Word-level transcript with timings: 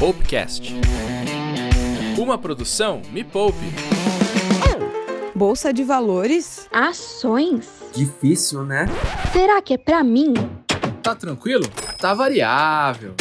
Poupecast. 0.00 0.72
Uma 2.16 2.38
produção 2.38 3.02
Me 3.12 3.22
Poupe. 3.22 3.58
Bolsa 5.34 5.74
de 5.74 5.84
valores? 5.84 6.66
Ações? 6.72 7.68
Difícil, 7.94 8.64
né? 8.64 8.86
Será 9.30 9.60
que 9.60 9.74
é 9.74 9.76
pra 9.76 10.02
mim? 10.02 10.32
Tá 11.02 11.14
tranquilo? 11.14 11.68
Tá 11.98 12.14
variável. 12.14 13.14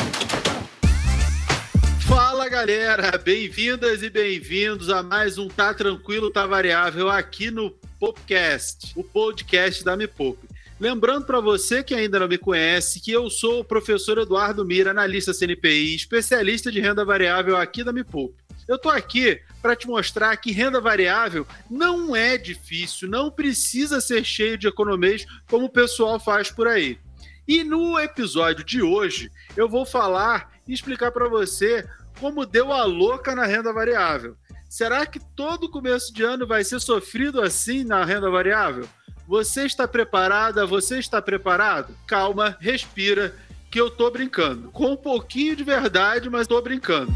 Fala 2.08 2.48
galera, 2.48 3.18
bem-vindas 3.18 4.02
e 4.02 4.10
bem-vindos 4.10 4.90
a 4.90 5.04
mais 5.04 5.38
um 5.38 5.50
Tá 5.50 5.74
Tranquilo, 5.74 6.32
Tá 6.32 6.48
Variável 6.48 7.10
aqui 7.10 7.52
no 7.52 7.72
Popcast, 8.00 8.94
o 8.96 9.04
podcast 9.04 9.84
da 9.84 9.98
Me 9.98 10.08
Poupe. 10.08 10.49
Lembrando 10.80 11.26
para 11.26 11.42
você 11.42 11.84
que 11.84 11.94
ainda 11.94 12.22
não 12.22 12.28
me 12.30 12.38
conhece 12.38 13.02
que 13.02 13.12
eu 13.12 13.30
sou 13.30 13.60
o 13.60 13.64
professor 13.66 14.18
Eduardo 14.18 14.64
Mira, 14.64 14.92
analista 14.92 15.34
CNPI, 15.34 15.94
especialista 15.94 16.72
de 16.72 16.80
renda 16.80 17.04
variável 17.04 17.58
aqui 17.58 17.84
da 17.84 17.92
Me 17.92 18.02
Poupe. 18.02 18.42
Eu 18.66 18.78
estou 18.78 18.90
aqui 18.90 19.42
para 19.62 19.76
te 19.76 19.88
mostrar 19.88 20.38
que 20.38 20.54
renda 20.54 20.80
variável 20.80 21.46
não 21.70 22.16
é 22.16 22.38
difícil, 22.38 23.10
não 23.10 23.30
precisa 23.30 24.00
ser 24.00 24.24
cheio 24.24 24.58
de 24.58 24.70
economês 24.70 25.26
como 25.50 25.66
o 25.66 25.70
pessoal 25.70 26.18
faz 26.18 26.50
por 26.50 26.66
aí. 26.66 26.98
E 27.46 27.62
no 27.62 28.00
episódio 28.00 28.64
de 28.64 28.82
hoje 28.82 29.30
eu 29.58 29.68
vou 29.68 29.86
falar 29.86 30.50
e 30.66 30.74
explicar 30.74 31.12
para 31.12 31.28
você 31.28 31.86
como 32.22 32.46
deu 32.46 32.72
a 32.72 32.86
louca 32.86 33.36
na 33.36 33.46
renda 33.46 33.74
variável. 33.74 34.38
Será 34.70 35.06
que 35.06 35.20
todo 35.36 35.70
começo 35.70 36.14
de 36.14 36.24
ano 36.24 36.48
vai 36.48 36.64
ser 36.64 36.80
sofrido 36.80 37.42
assim 37.42 37.84
na 37.84 38.06
renda 38.06 38.30
variável? 38.30 38.88
Você 39.30 39.64
está 39.64 39.88
preparada? 39.88 40.66
Você 40.66 40.98
está 40.98 41.22
preparado? 41.22 41.96
Calma, 42.08 42.58
respira, 42.60 43.36
que 43.70 43.80
eu 43.80 43.88
tô 43.88 44.10
brincando. 44.10 44.72
Com 44.72 44.94
um 44.94 44.98
pouquinho 44.98 45.56
de 45.56 45.64
verdade, 45.64 46.28
mas 46.32 46.48
tô 46.48 46.60
brincando. 46.60 47.14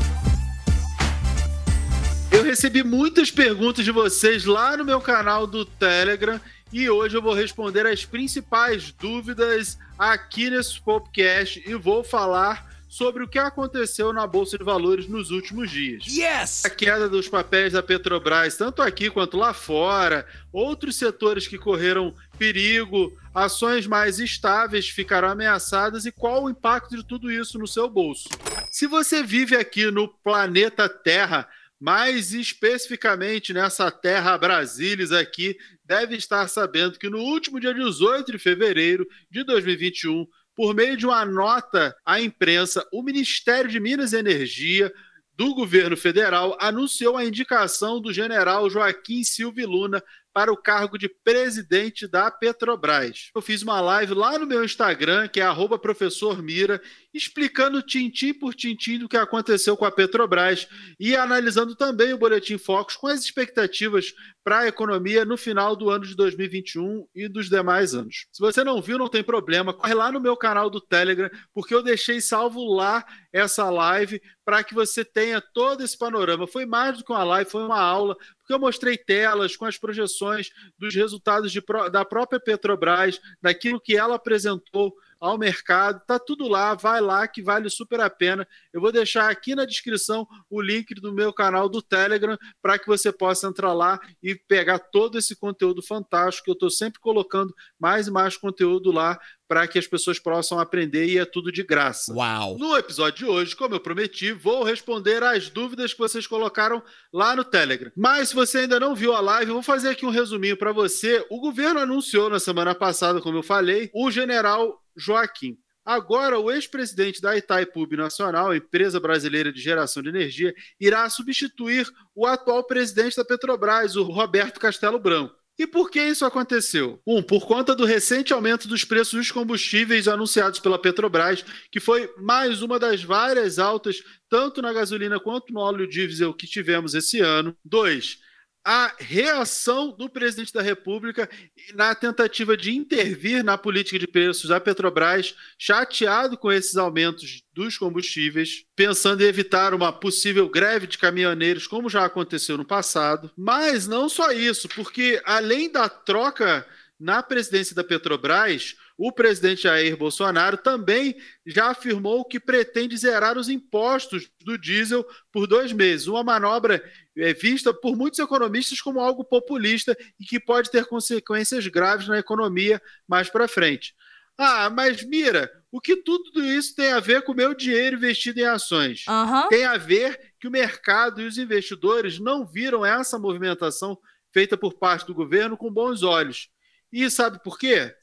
Eu 2.32 2.44
recebi 2.44 2.84
muitas 2.84 3.32
perguntas 3.32 3.84
de 3.84 3.90
vocês 3.90 4.46
lá 4.46 4.78
no 4.78 4.86
meu 4.86 5.02
canal 5.02 5.48
do 5.48 5.66
Telegram 5.66 6.40
e 6.72 6.88
hoje 6.88 7.18
eu 7.18 7.22
vou 7.22 7.34
responder 7.34 7.88
as 7.88 8.06
principais 8.06 8.92
dúvidas 8.92 9.80
aqui 9.98 10.52
nesse 10.52 10.80
podcast 10.82 11.64
e 11.66 11.74
vou 11.74 12.04
falar 12.04 12.73
sobre 12.94 13.24
o 13.24 13.28
que 13.28 13.40
aconteceu 13.40 14.14
na 14.14 14.28
Bolsa 14.28 14.56
de 14.56 14.64
Valores 14.64 15.08
nos 15.08 15.32
últimos 15.32 15.72
dias. 15.72 16.06
Yes! 16.06 16.64
A 16.64 16.70
queda 16.70 17.10
dos 17.10 17.28
papéis 17.28 17.74
da 17.74 17.82
Petrobras, 17.82 18.56
tanto 18.56 18.84
aqui 18.84 19.10
quanto 19.10 19.36
lá 19.36 19.52
fora, 19.52 20.28
outros 20.52 20.96
setores 20.96 21.48
que 21.48 21.58
correram 21.58 22.14
perigo, 22.38 23.18
ações 23.34 23.88
mais 23.88 24.20
estáveis 24.20 24.88
ficarão 24.90 25.30
ameaçadas 25.30 26.06
e 26.06 26.12
qual 26.12 26.44
o 26.44 26.50
impacto 26.52 26.96
de 26.96 27.04
tudo 27.04 27.32
isso 27.32 27.58
no 27.58 27.66
seu 27.66 27.90
bolso. 27.90 28.30
Se 28.70 28.86
você 28.86 29.24
vive 29.24 29.56
aqui 29.56 29.90
no 29.90 30.08
planeta 30.08 30.88
Terra, 30.88 31.50
mais 31.82 32.32
especificamente 32.32 33.54
nessa 33.54 33.90
terra 33.90 34.38
Brasilis 34.38 35.12
aqui, 35.12 35.58
deve 35.84 36.16
estar 36.16 36.48
sabendo 36.48 36.98
que 36.98 37.10
no 37.10 37.18
último 37.18 37.60
dia 37.60 37.74
18 37.74 38.32
de 38.32 38.38
fevereiro 38.38 39.06
de 39.30 39.44
2021, 39.44 40.26
por 40.56 40.74
meio 40.76 40.96
de 40.96 41.06
uma 41.06 41.26
nota 41.26 41.96
à 42.06 42.22
imprensa, 42.22 42.88
o 42.92 43.02
Ministério 43.02 43.70
de 43.70 43.80
Minas 43.80 44.14
e 44.14 44.18
Energia 44.18 44.92
do 45.36 45.56
governo 45.56 45.98
federal 45.98 46.56
anunciou 46.60 47.18
a 47.18 47.26
indicação 47.26 48.00
do 48.00 48.14
general 48.14 48.70
Joaquim 48.70 49.24
Silva 49.24 49.62
Luna 49.66 50.04
para 50.34 50.52
o 50.52 50.58
cargo 50.58 50.98
de 50.98 51.08
presidente 51.08 52.08
da 52.08 52.32
Petrobras. 52.32 53.30
Eu 53.36 53.42
fiz 53.42 53.62
uma 53.62 53.80
live 53.80 54.14
lá 54.14 54.40
no 54.40 54.48
meu 54.48 54.64
Instagram, 54.64 55.28
que 55.28 55.40
é 55.40 55.46
@professormira, 55.80 56.82
explicando 57.14 57.82
tintim 57.84 58.34
por 58.34 58.56
tintim 58.56 58.98
do 58.98 59.08
que 59.08 59.16
aconteceu 59.16 59.78
com 59.78 59.86
a 59.86 59.92
Petrobras 59.92 60.68
e 61.00 61.16
analisando 61.16 61.76
também 61.76 62.14
o 62.14 62.18
boletim 62.18 62.58
Focus 62.58 62.96
com 62.96 63.08
as 63.08 63.20
expectativas 63.20 64.14
para 64.44 64.60
a 64.60 64.68
economia 64.68 65.24
no 65.24 65.38
final 65.38 65.76
do 65.76 65.90
ano 65.90 66.06
de 66.06 66.16
2021 66.16 67.08
e 67.16 67.28
dos 67.28 67.50
demais 67.50 67.94
anos. 67.94 68.26
Se 68.32 68.42
você 68.42 68.64
não 68.64 68.82
viu, 68.82 68.98
não 68.98 69.08
tem 69.08 69.24
problema, 69.24 69.74
corre 69.74 69.94
lá 69.94 70.12
no 70.12 70.20
meu 70.20 70.36
canal 70.36 70.70
do 70.70 70.82
Telegram, 70.82 71.30
porque 71.54 71.74
eu 71.74 71.84
deixei 71.84 72.20
salvo 72.20 72.66
lá 72.74 73.06
essa 73.32 73.70
live 73.70 74.22
para 74.44 74.64
que 74.64 74.74
você 74.74 75.06
tenha 75.06 75.40
todo 75.40 75.84
esse 75.84 75.98
panorama. 75.98 76.48
Foi 76.48 76.66
mais 76.66 76.98
do 76.98 77.04
que 77.04 77.12
uma 77.12 77.24
live, 77.24 77.50
foi 77.50 77.64
uma 77.64 77.80
aula, 77.80 78.18
porque 78.44 78.54
eu 78.54 78.60
mostrei 78.60 78.98
telas 78.98 79.56
com 79.56 79.66
as 79.66 79.78
projeções 79.78 80.50
dos 80.78 80.94
resultados 80.94 81.52
de, 81.52 81.64
da 81.92 82.04
própria 82.04 82.40
Petrobras, 82.40 83.20
daquilo 83.42 83.80
que 83.80 83.96
ela 83.96 84.16
apresentou 84.16 84.94
ao 85.24 85.38
mercado, 85.38 86.02
tá 86.06 86.20
tudo 86.20 86.50
lá, 86.50 86.74
vai 86.76 87.00
lá 87.00 87.26
que 87.26 87.42
vale 87.42 87.70
super 87.70 88.02
a 88.02 88.10
pena. 88.10 88.46
Eu 88.74 88.82
vou 88.82 88.92
deixar 88.92 89.32
aqui 89.32 89.56
na 89.56 89.64
descrição 89.64 90.28
o 90.50 90.62
link 90.62 90.94
do 90.96 91.14
meu 91.14 91.32
canal 91.32 91.70
do 91.70 91.82
Telegram 91.82 92.38
para 92.62 92.78
que 92.78 92.86
você 92.86 93.10
possa 93.10 93.48
entrar 93.48 93.72
lá 93.72 94.02
e 94.22 94.36
pegar 94.36 94.80
todo 94.80 95.18
esse 95.18 95.34
conteúdo 95.34 95.82
fantástico 95.82 96.50
eu 96.50 96.54
estou 96.54 96.70
sempre 96.70 97.00
colocando 97.00 97.56
mais 97.80 98.08
e 98.08 98.12
mais 98.12 98.36
conteúdo 98.36 98.92
lá 98.92 99.18
para 99.48 99.68
que 99.68 99.78
as 99.78 99.88
pessoas 99.88 100.20
possam 100.20 100.60
aprender 100.60 101.06
e 101.06 101.18
é 101.18 101.26
tudo 101.26 101.52
de 101.52 101.64
graça. 101.64 102.14
Uau! 102.14 102.58
No 102.58 102.76
episódio 102.78 103.26
de 103.26 103.26
hoje, 103.26 103.56
como 103.56 103.76
eu 103.76 103.80
prometi, 103.80 104.32
vou 104.32 104.64
responder 104.64 105.22
às 105.24 105.50
dúvidas 105.50 105.94
que 105.94 106.00
vocês 106.00 106.26
colocaram 106.26 106.82
lá 107.12 107.36
no 107.36 107.44
Telegram. 107.44 107.92
Mas 107.96 108.30
se 108.30 108.36
você 108.36 108.60
ainda 108.60 108.80
não 108.80 108.96
viu 108.96 109.14
a 109.14 109.20
live, 109.20 109.50
eu 109.50 109.56
vou 109.56 109.64
fazer 109.64 109.90
aqui 109.90 110.06
um 110.06 110.10
resuminho 110.10 110.58
para 110.58 110.72
você. 110.72 111.26
O 111.30 111.40
governo 111.40 111.80
anunciou 111.80 112.30
na 112.30 112.40
semana 112.40 112.74
passada, 112.74 113.22
como 113.22 113.38
eu 113.38 113.44
falei, 113.44 113.90
o 113.94 114.10
general 114.10 114.82
Joaquim. 114.96 115.58
Agora, 115.86 116.40
o 116.40 116.50
ex-presidente 116.50 117.22
da 117.22 117.36
Itaipu 117.36 117.86
Nacional, 117.98 118.56
empresa 118.56 119.02
brasileira 119.02 119.52
de 119.52 119.62
geração 119.62 120.02
de 120.02 120.08
energia, 120.08 120.54
irá 120.80 121.10
substituir 121.10 121.86
o 122.16 122.26
atual 122.26 122.64
presidente 122.64 123.18
da 123.18 123.26
Petrobras, 123.26 123.98
o 123.98 124.04
Roberto 124.04 124.62
Castelo 124.62 124.98
Branco. 124.98 125.43
E 125.58 125.68
por 125.68 125.92
que 125.92 126.02
isso 126.02 126.26
aconteceu? 126.26 127.00
Um, 127.06 127.22
por 127.22 127.46
conta 127.46 127.76
do 127.76 127.86
recente 127.86 128.34
aumento 128.34 128.68
dos 128.68 128.84
preços 128.84 129.14
dos 129.14 129.32
combustíveis 129.32 130.08
anunciados 130.08 130.60
pela 130.60 130.80
Petrobras, 130.80 131.46
que 131.72 131.80
foi 131.80 132.12
mais 132.18 132.64
uma 132.64 132.80
das 132.80 133.04
várias 133.04 133.60
altas, 133.60 134.04
tanto 134.28 134.62
na 134.62 134.74
gasolina 134.74 135.20
quanto 135.20 135.54
no 135.54 135.60
óleo 135.60 135.88
diesel 135.88 136.34
que 136.34 136.48
tivemos 136.48 136.96
esse 136.96 137.20
ano. 137.20 137.56
Dois, 137.64 138.18
a 138.66 138.94
reação 138.98 139.92
do 139.92 140.10
presidente 140.10 140.54
da 140.54 140.62
República 140.62 141.30
na 141.74 141.94
tentativa 141.94 142.56
de 142.56 142.72
intervir 142.72 143.44
na 143.44 143.58
política 143.58 144.00
de 144.00 144.08
preços 144.08 144.50
da 144.50 144.60
Petrobras, 144.60 145.36
chateado 145.58 146.38
com 146.38 146.52
esses 146.52 146.78
aumentos 146.78 147.44
dos 147.52 147.78
combustíveis, 147.78 148.64
pensando 148.76 149.22
em 149.22 149.28
evitar 149.28 149.74
uma 149.74 149.92
possível 149.92 150.48
greve 150.48 150.88
de 150.88 150.98
caminhoneiros, 150.98 151.68
como 151.68 151.90
já 151.90 152.06
aconteceu 152.06 152.58
no 152.58 152.66
passado. 152.66 153.30
Mas 153.38 153.86
não 153.86 154.08
só 154.08 154.32
isso, 154.32 154.70
porque 154.70 155.22
além 155.26 155.70
da 155.70 155.90
troca 155.90 156.66
na 156.98 157.22
presidência 157.22 157.76
da 157.76 157.84
Petrobras, 157.84 158.76
o 158.98 159.12
presidente 159.12 159.64
Jair 159.64 159.98
Bolsonaro 159.98 160.58
também 160.58 161.18
já 161.46 161.72
afirmou 161.72 162.24
que 162.24 162.40
pretende 162.40 162.96
zerar 162.96 163.38
os 163.38 163.50
impostos 163.50 164.30
do 164.42 164.58
diesel 164.58 165.06
por 165.32 165.48
dois 165.48 165.74
meses. 165.74 166.08
Uma 166.08 166.24
manobra 166.24 166.84
é, 167.18 167.34
vista 167.34 167.74
por 167.74 167.96
muitos 167.96 168.20
economistas 168.20 168.82
como 168.82 169.00
algo 169.00 169.24
populista 169.24 169.98
e 170.20 170.26
que 170.26 170.40
pode 170.40 170.70
ter 170.72 170.86
consequências 170.86 171.68
graves 171.68 172.08
na 172.08 172.20
economia 172.20 172.82
mais 173.08 173.30
para 173.30 173.48
frente. 173.48 173.96
Ah, 174.38 174.70
mas 174.70 175.04
mira, 175.04 175.52
o 175.72 175.80
que 175.80 175.98
tudo 175.98 176.44
isso 176.44 176.76
tem 176.76 176.92
a 176.92 177.00
ver 177.00 177.22
com 177.24 177.34
o 177.34 177.36
meu 177.36 177.54
dinheiro 177.54 177.98
investido 177.98 178.40
em 178.40 178.46
ações? 178.46 179.06
Uhum. 179.08 179.48
Tem 179.48 179.64
a 179.66 179.78
ver 179.78 180.34
que 180.40 180.48
o 180.48 180.52
mercado 180.52 181.22
e 181.22 181.28
os 181.28 181.38
investidores 181.38 182.20
não 182.20 182.46
viram 182.46 182.86
essa 182.86 183.20
movimentação 183.20 183.98
feita 184.32 184.58
por 184.58 184.74
parte 184.74 185.06
do 185.06 185.14
governo 185.14 185.56
com 185.56 185.72
bons 185.72 186.02
olhos. 186.02 186.50
E 186.92 187.10
sabe 187.10 187.42
por 187.44 187.60
quê? 187.60 187.96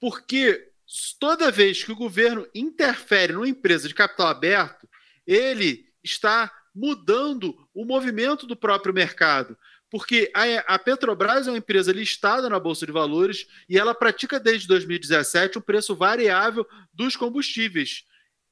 Porque 0.00 0.72
toda 1.20 1.52
vez 1.52 1.84
que 1.84 1.92
o 1.92 1.96
governo 1.96 2.46
interfere 2.52 3.32
numa 3.32 3.48
empresa 3.48 3.86
de 3.86 3.94
capital 3.94 4.26
aberto, 4.26 4.88
ele 5.24 5.86
está 6.02 6.52
mudando 6.74 7.56
o 7.74 7.84
movimento 7.84 8.46
do 8.46 8.56
próprio 8.56 8.94
mercado. 8.94 9.56
Porque 9.90 10.32
a, 10.66 10.78
Petrobras 10.78 11.46
é 11.46 11.50
uma 11.50 11.58
empresa 11.58 11.92
listada 11.92 12.48
na 12.48 12.58
Bolsa 12.58 12.86
de 12.86 12.92
Valores 12.92 13.46
e 13.68 13.78
ela 13.78 13.94
pratica 13.94 14.40
desde 14.40 14.66
2017 14.66 15.58
o 15.58 15.62
preço 15.62 15.94
variável 15.94 16.66
dos 16.94 17.14
combustíveis. 17.14 18.04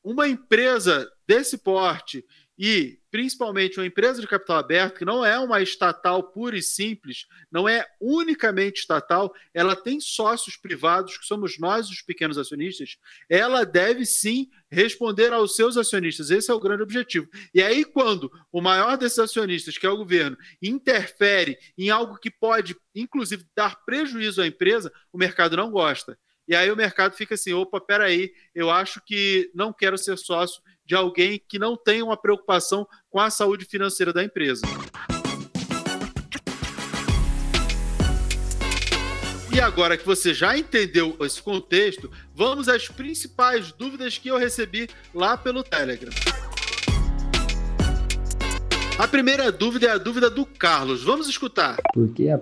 Uma 0.04 0.28
empresa 0.28 1.10
desse 1.26 1.56
porte 1.56 2.24
e 2.62 3.00
principalmente 3.10 3.80
uma 3.80 3.86
empresa 3.86 4.20
de 4.20 4.26
capital 4.26 4.58
aberto, 4.58 4.98
que 4.98 5.04
não 5.06 5.24
é 5.24 5.38
uma 5.38 5.62
estatal 5.62 6.22
pura 6.22 6.58
e 6.58 6.62
simples, 6.62 7.24
não 7.50 7.66
é 7.66 7.86
unicamente 7.98 8.80
estatal, 8.80 9.32
ela 9.54 9.74
tem 9.74 9.98
sócios 9.98 10.58
privados, 10.58 11.16
que 11.16 11.24
somos 11.24 11.58
nós, 11.58 11.88
os 11.88 12.02
pequenos 12.02 12.36
acionistas, 12.36 12.98
ela 13.30 13.64
deve 13.64 14.04
sim 14.04 14.50
responder 14.70 15.32
aos 15.32 15.56
seus 15.56 15.78
acionistas. 15.78 16.30
Esse 16.30 16.50
é 16.50 16.54
o 16.54 16.60
grande 16.60 16.82
objetivo. 16.82 17.26
E 17.54 17.62
aí, 17.62 17.82
quando 17.82 18.30
o 18.52 18.60
maior 18.60 18.98
desses 18.98 19.18
acionistas, 19.18 19.78
que 19.78 19.86
é 19.86 19.90
o 19.90 19.96
governo, 19.96 20.36
interfere 20.60 21.56
em 21.78 21.88
algo 21.88 22.18
que 22.18 22.30
pode, 22.30 22.76
inclusive, 22.94 23.46
dar 23.56 23.82
prejuízo 23.86 24.42
à 24.42 24.46
empresa, 24.46 24.92
o 25.10 25.16
mercado 25.16 25.56
não 25.56 25.70
gosta. 25.70 26.18
E 26.46 26.54
aí 26.56 26.70
o 26.70 26.76
mercado 26.76 27.14
fica 27.14 27.36
assim: 27.36 27.52
opa, 27.52 27.80
peraí, 27.80 28.32
eu 28.54 28.70
acho 28.70 29.00
que 29.06 29.50
não 29.54 29.72
quero 29.72 29.96
ser 29.96 30.18
sócio 30.18 30.60
de 30.90 30.96
alguém 30.96 31.40
que 31.46 31.56
não 31.56 31.76
tem 31.76 32.02
uma 32.02 32.16
preocupação 32.16 32.84
com 33.08 33.20
a 33.20 33.30
saúde 33.30 33.64
financeira 33.64 34.12
da 34.12 34.24
empresa. 34.24 34.62
E 39.54 39.60
agora 39.60 39.96
que 39.96 40.04
você 40.04 40.34
já 40.34 40.58
entendeu 40.58 41.16
esse 41.20 41.40
contexto, 41.40 42.10
vamos 42.34 42.68
às 42.68 42.88
principais 42.88 43.70
dúvidas 43.70 44.18
que 44.18 44.26
eu 44.26 44.36
recebi 44.36 44.88
lá 45.14 45.36
pelo 45.36 45.62
Telegram. 45.62 46.10
A 48.98 49.06
primeira 49.06 49.52
dúvida 49.52 49.86
é 49.86 49.90
a 49.90 49.98
dúvida 49.98 50.28
do 50.28 50.44
Carlos. 50.44 51.04
Vamos 51.04 51.28
escutar. 51.28 51.76
Por 51.94 52.08
que 52.12 52.30
a 52.30 52.38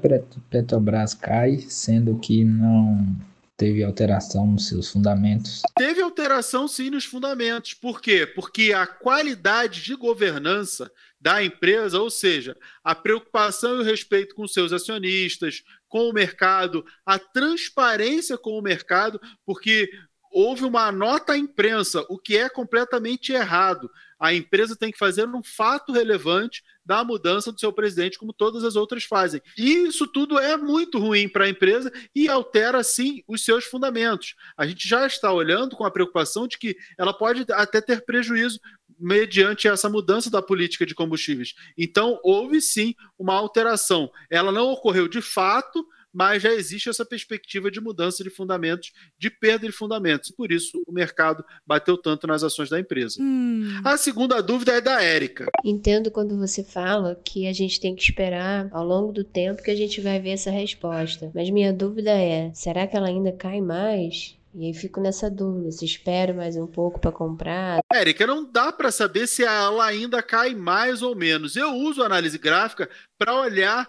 Petrobras 0.49 1.12
cai, 1.12 1.59
sendo 1.69 2.19
que 2.19 2.44
não 2.44 3.15
teve 3.58 3.82
alteração 3.82 4.46
nos 4.46 4.69
seus 4.69 4.88
fundamentos? 4.88 5.62
Teve 5.76 6.00
alteração 6.00 6.69
sim 6.69 6.90
nos 6.90 7.05
fundamentos. 7.05 7.75
Por 7.75 8.00
quê? 8.00 8.25
Porque 8.25 8.72
a 8.72 8.87
qualidade 8.87 9.82
de 9.82 9.96
governança 9.96 10.90
da 11.20 11.43
empresa, 11.43 12.00
ou 12.00 12.08
seja, 12.08 12.56
a 12.84 12.94
preocupação 12.94 13.76
e 13.76 13.81
o 13.81 13.84
respeito 13.84 14.37
com 14.37 14.46
seus 14.46 14.72
acionistas, 14.72 15.64
com 15.88 16.08
o 16.08 16.12
mercado, 16.12 16.87
a 17.05 17.19
transparência 17.19 18.38
com 18.38 18.56
o 18.56 18.62
mercado, 18.62 19.20
porque 19.44 19.90
houve 20.31 20.64
uma 20.64 20.93
nota 20.93 21.32
à 21.32 21.37
imprensa, 21.37 22.06
o 22.08 22.16
que 22.16 22.37
é 22.37 22.49
completamente 22.49 23.32
errado. 23.32 23.90
A 24.19 24.35
empresa 24.35 24.76
tem 24.76 24.91
que 24.91 24.99
fazer 24.99 25.26
um 25.29 25.43
fato 25.43 25.93
relevante 25.93 26.62
da 26.85 27.05
mudança 27.05 27.53
do 27.53 27.61
seu 27.61 27.73
presidente, 27.73 28.19
como 28.19 28.32
todas 28.32 28.65
as 28.65 28.75
outras 28.75 29.05
fazem. 29.05 29.41
E 29.56 29.87
isso 29.87 30.06
tudo 30.06 30.38
é 30.38 30.56
muito 30.56 30.99
ruim 30.99 31.29
para 31.29 31.44
a 31.44 31.49
empresa 31.49 31.93
e 32.15 32.29
altera, 32.29 32.82
sim, 32.82 33.23
os 33.29 33.44
seus 33.44 33.65
fundamentos. 33.65 34.35
A 34.56 34.67
gente 34.67 34.88
já 34.88 35.06
está 35.06 35.32
olhando 35.32 35.76
com 35.76 35.85
a 35.85 35.91
preocupação 35.91 36.49
de 36.49 36.59
que 36.59 36.76
ela 36.97 37.12
pode 37.12 37.44
até 37.53 37.81
ter 37.81 38.05
prejuízo 38.05 38.59
mediante 38.99 39.69
essa 39.69 39.88
mudança 39.88 40.31
da 40.31 40.43
política 40.43 40.85
de 40.85 40.94
combustíveis. 40.94 41.55
Então, 41.76 42.19
houve 42.25 42.61
sim 42.61 42.94
uma 43.19 43.35
alteração. 43.35 44.11
Ela 44.31 44.50
não 44.50 44.73
ocorreu 44.73 45.06
de 45.06 45.23
fato, 45.23 45.87
mas 46.12 46.43
já 46.43 46.52
existe 46.52 46.88
essa 46.88 47.05
perspectiva 47.05 47.70
de 47.70 47.81
mudança 47.81 48.25
de 48.25 48.31
fundamentos, 48.31 48.93
de 49.19 49.31
perda 49.31 49.66
de 49.66 49.72
fundamentos. 49.72 50.31
Por 50.31 50.50
isso, 50.50 50.82
o 50.87 50.93
mercado 50.93 51.44
bateu 51.66 51.96
tanto 51.96 52.26
nas 52.26 52.43
ações 52.43 52.69
da 52.69 52.81
empresa. 52.81 53.20
Hum. 53.20 53.81
A 53.84 53.96
segunda 53.96 54.40
dúvida 54.43 54.72
é 54.72 54.81
da 54.81 55.02
Érica. 55.02 55.46
Entendo 55.64 56.10
quando 56.10 56.38
você 56.38 56.64
fala 56.64 57.20
que 57.25 57.46
a 57.46 57.52
gente 57.52 57.81
tem 57.81 57.94
que 57.94 58.02
esperar 58.02 58.69
ao 58.72 58.84
longo 58.84 59.12
do 59.12 59.25
tempo 59.25 59.62
que 59.62 59.70
a 59.70 59.76
gente 59.76 60.00
vai 60.00 60.20
ver 60.20 60.31
essa 60.31 60.50
resposta. 60.50 61.31
Mas 61.34 61.50
minha 61.50 61.72
dúvida 61.72 62.10
é: 62.10 62.50
será 62.55 62.87
que 62.87 62.96
ela 62.96 63.08
ainda 63.08 63.32
cai 63.32 63.60
mais? 63.60 64.38
E 64.55 64.67
aí 64.67 64.75
fico 64.75 65.00
nessa 65.00 65.31
dúvida, 65.31 65.71
se 65.71 65.85
espero 65.85 66.35
mais 66.35 66.56
um 66.56 66.67
pouco 66.67 66.99
para 66.99 67.12
comprar. 67.12 67.81
Érica, 67.93 68.27
não 68.27 68.50
dá 68.50 68.73
para 68.73 68.91
saber 68.91 69.27
se 69.27 69.45
ela 69.45 69.85
ainda 69.85 70.23
cai 70.23 70.55
mais 70.55 71.03
ou 71.03 71.15
menos. 71.15 71.55
Eu 71.55 71.75
uso 71.75 72.03
análise 72.03 72.39
gráfica 72.39 72.89
para 73.19 73.39
olhar 73.39 73.87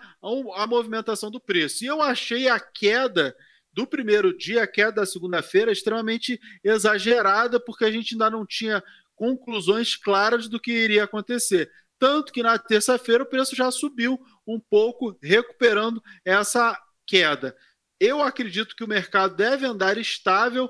a 0.55 0.67
movimentação 0.67 1.31
do 1.31 1.39
preço. 1.39 1.83
E 1.83 1.87
eu 1.87 2.01
achei 2.01 2.49
a 2.49 2.59
queda 2.59 3.35
do 3.73 3.87
primeiro 3.87 4.37
dia, 4.37 4.63
a 4.63 4.67
queda 4.67 4.91
da 4.91 5.05
segunda-feira, 5.05 5.71
extremamente 5.71 6.39
exagerada, 6.63 7.59
porque 7.59 7.85
a 7.85 7.91
gente 7.91 8.13
ainda 8.13 8.29
não 8.29 8.45
tinha 8.45 8.83
conclusões 9.15 9.95
claras 9.95 10.47
do 10.47 10.59
que 10.59 10.71
iria 10.71 11.05
acontecer. 11.05 11.69
Tanto 11.97 12.31
que 12.31 12.43
na 12.43 12.57
terça-feira 12.57 13.23
o 13.23 13.27
preço 13.27 13.55
já 13.55 13.69
subiu 13.71 14.19
um 14.47 14.59
pouco, 14.59 15.17
recuperando 15.21 16.01
essa 16.23 16.77
queda. 17.05 17.55
Eu 17.99 18.21
acredito 18.23 18.75
que 18.75 18.83
o 18.83 18.87
mercado 18.87 19.35
deve 19.35 19.65
andar 19.65 19.97
estável, 19.97 20.69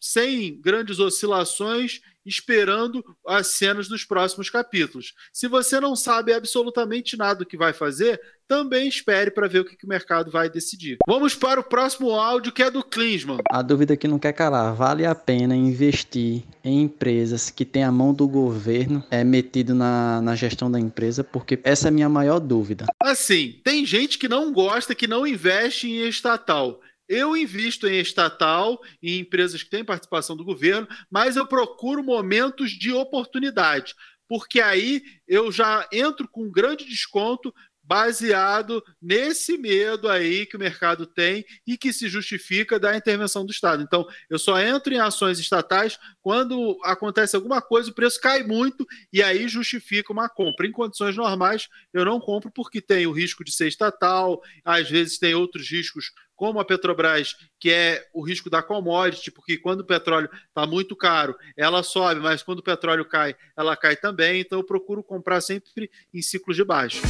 sem 0.00 0.60
grandes 0.60 0.98
oscilações, 0.98 2.00
esperando 2.26 3.04
as 3.26 3.48
cenas 3.48 3.86
dos 3.88 4.04
próximos 4.04 4.50
capítulos. 4.50 5.14
Se 5.32 5.46
você 5.46 5.78
não 5.78 5.94
sabe 5.94 6.32
absolutamente 6.32 7.16
nada 7.16 7.40
do 7.40 7.46
que 7.46 7.56
vai 7.56 7.72
fazer, 7.72 8.20
também 8.48 8.88
espere 8.88 9.30
para 9.30 9.48
ver 9.48 9.60
o 9.60 9.64
que, 9.64 9.76
que, 9.76 9.84
o 9.84 9.88
mercado 9.88 10.30
vai 10.30 10.48
decidir. 10.48 10.98
Vamos 11.06 11.34
para 11.34 11.60
o 11.60 11.64
próximo 11.64 12.10
áudio, 12.10 12.52
que 12.52 12.62
é 12.62 12.70
do 12.70 12.82
Klinsmann. 12.82 13.38
A 13.50 13.62
dúvida 13.62 13.96
que 13.96 14.08
não 14.08 14.18
quer 14.18 14.32
calar: 14.32 14.74
vale 14.74 15.04
a 15.04 15.14
pena 15.14 15.54
investir 15.54 16.42
em 16.64 16.82
empresas 16.82 17.50
que 17.50 17.64
têm 17.64 17.84
a 17.84 17.92
mão 17.92 18.12
do 18.12 18.26
governo 18.28 19.04
é 19.10 19.22
metido 19.24 19.74
na, 19.74 20.20
na 20.20 20.34
gestão 20.34 20.70
da 20.70 20.80
empresa? 20.80 21.24
Porque 21.24 21.58
essa 21.64 21.88
é 21.88 21.90
a 21.90 21.92
minha 21.92 22.08
maior 22.08 22.38
dúvida. 22.38 22.86
Assim, 23.00 23.60
tem 23.64 23.84
gente 23.84 24.18
que 24.18 24.28
não 24.28 24.52
gosta, 24.52 24.94
que 24.94 25.06
não 25.06 25.26
investe 25.26 25.88
em 25.88 26.08
estatal. 26.08 26.80
Eu 27.08 27.36
invisto 27.36 27.86
em 27.86 28.00
estatal, 28.00 28.80
em 29.02 29.20
empresas 29.20 29.62
que 29.62 29.70
têm 29.70 29.84
participação 29.84 30.36
do 30.36 30.44
governo, 30.44 30.88
mas 31.10 31.36
eu 31.36 31.46
procuro 31.46 32.02
momentos 32.02 32.70
de 32.70 32.92
oportunidade, 32.92 33.94
porque 34.28 34.60
aí 34.60 35.02
eu 35.26 35.52
já 35.52 35.88
entro 35.92 36.28
com 36.28 36.44
um 36.44 36.50
grande 36.50 36.84
desconto 36.84 37.54
baseado 37.86 38.82
nesse 39.00 39.56
medo 39.56 40.08
aí 40.08 40.44
que 40.44 40.56
o 40.56 40.58
mercado 40.58 41.06
tem 41.06 41.44
e 41.64 41.78
que 41.78 41.92
se 41.92 42.08
justifica 42.08 42.80
da 42.80 42.96
intervenção 42.96 43.46
do 43.46 43.52
Estado. 43.52 43.82
Então, 43.82 44.04
eu 44.28 44.38
só 44.38 44.60
entro 44.60 44.92
em 44.92 44.98
ações 44.98 45.38
estatais 45.38 45.96
quando 46.20 46.76
acontece 46.82 47.36
alguma 47.36 47.62
coisa, 47.62 47.90
o 47.90 47.94
preço 47.94 48.20
cai 48.20 48.42
muito 48.42 48.84
e 49.12 49.22
aí 49.22 49.46
justifica 49.46 50.12
uma 50.12 50.28
compra. 50.28 50.66
Em 50.66 50.72
condições 50.72 51.16
normais, 51.16 51.68
eu 51.92 52.04
não 52.04 52.18
compro 52.18 52.50
porque 52.50 52.80
tem 52.80 53.06
o 53.06 53.12
risco 53.12 53.44
de 53.44 53.52
ser 53.52 53.68
estatal, 53.68 54.42
às 54.64 54.90
vezes 54.90 55.18
tem 55.18 55.34
outros 55.34 55.70
riscos 55.70 56.10
como 56.36 56.60
a 56.60 56.64
Petrobras, 56.64 57.34
que 57.58 57.70
é 57.70 58.06
o 58.12 58.22
risco 58.22 58.50
da 58.50 58.62
commodity, 58.62 59.30
porque 59.30 59.56
quando 59.56 59.80
o 59.80 59.84
petróleo 59.84 60.28
está 60.48 60.66
muito 60.66 60.94
caro, 60.94 61.34
ela 61.56 61.82
sobe, 61.82 62.20
mas 62.20 62.42
quando 62.42 62.58
o 62.58 62.62
petróleo 62.62 63.04
cai, 63.04 63.34
ela 63.56 63.76
cai 63.76 63.96
também. 63.96 64.40
Então 64.40 64.58
eu 64.58 64.64
procuro 64.64 65.02
comprar 65.02 65.40
sempre 65.40 65.90
em 66.12 66.22
ciclos 66.22 66.56
de 66.56 66.64
baixo. 66.64 67.00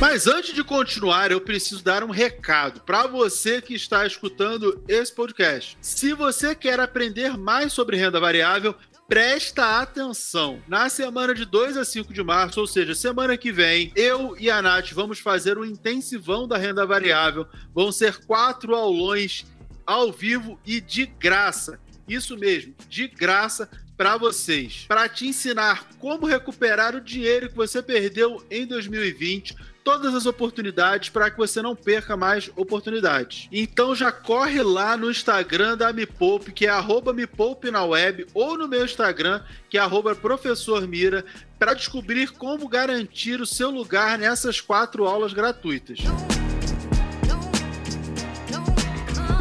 Mas 0.00 0.28
antes 0.28 0.54
de 0.54 0.62
continuar, 0.62 1.32
eu 1.32 1.40
preciso 1.40 1.82
dar 1.82 2.04
um 2.04 2.10
recado 2.10 2.80
para 2.82 3.08
você 3.08 3.60
que 3.60 3.74
está 3.74 4.06
escutando 4.06 4.80
esse 4.86 5.12
podcast. 5.12 5.76
Se 5.80 6.12
você 6.12 6.54
quer 6.54 6.78
aprender 6.78 7.36
mais 7.36 7.72
sobre 7.72 7.96
renda 7.96 8.20
variável, 8.20 8.76
presta 9.08 9.80
atenção. 9.80 10.62
Na 10.68 10.90
semana 10.90 11.34
de 11.34 11.46
2 11.46 11.78
a 11.78 11.84
5 11.84 12.12
de 12.12 12.22
março, 12.22 12.60
ou 12.60 12.66
seja, 12.66 12.94
semana 12.94 13.38
que 13.38 13.50
vem, 13.50 13.90
eu 13.96 14.36
e 14.38 14.50
a 14.50 14.60
Nath 14.60 14.92
vamos 14.92 15.18
fazer 15.18 15.56
um 15.56 15.64
intensivão 15.64 16.46
da 16.46 16.58
renda 16.58 16.84
variável. 16.84 17.46
Vão 17.74 17.90
ser 17.90 18.18
quatro 18.26 18.74
aulões 18.74 19.46
ao 19.86 20.12
vivo 20.12 20.60
e 20.64 20.78
de 20.78 21.06
graça. 21.06 21.80
Isso 22.06 22.36
mesmo, 22.36 22.74
de 22.86 23.08
graça 23.08 23.70
para 23.96 24.18
vocês, 24.18 24.84
para 24.86 25.08
te 25.08 25.26
ensinar 25.26 25.88
como 25.98 26.26
recuperar 26.26 26.94
o 26.94 27.00
dinheiro 27.00 27.48
que 27.48 27.56
você 27.56 27.82
perdeu 27.82 28.44
em 28.50 28.66
2020 28.66 29.56
todas 29.88 30.14
as 30.14 30.26
oportunidades 30.26 31.08
para 31.08 31.30
que 31.30 31.38
você 31.38 31.62
não 31.62 31.74
perca 31.74 32.14
mais 32.14 32.50
oportunidades. 32.54 33.48
Então 33.50 33.94
já 33.94 34.12
corre 34.12 34.62
lá 34.62 34.98
no 34.98 35.10
Instagram 35.10 35.78
da 35.78 35.94
Me 35.94 36.04
Poupe, 36.04 36.52
que 36.52 36.66
é 36.66 36.68
arroba 36.68 37.14
Me 37.14 37.26
Poupe 37.26 37.70
na 37.70 37.82
web, 37.86 38.26
ou 38.34 38.58
no 38.58 38.68
meu 38.68 38.84
Instagram, 38.84 39.42
que 39.70 39.78
é 39.78 39.80
arroba 39.80 40.14
Professor 40.14 40.86
Mira, 40.86 41.24
para 41.58 41.72
descobrir 41.72 42.32
como 42.32 42.68
garantir 42.68 43.40
o 43.40 43.46
seu 43.46 43.70
lugar 43.70 44.18
nessas 44.18 44.60
quatro 44.60 45.06
aulas 45.06 45.32
gratuitas. 45.32 46.00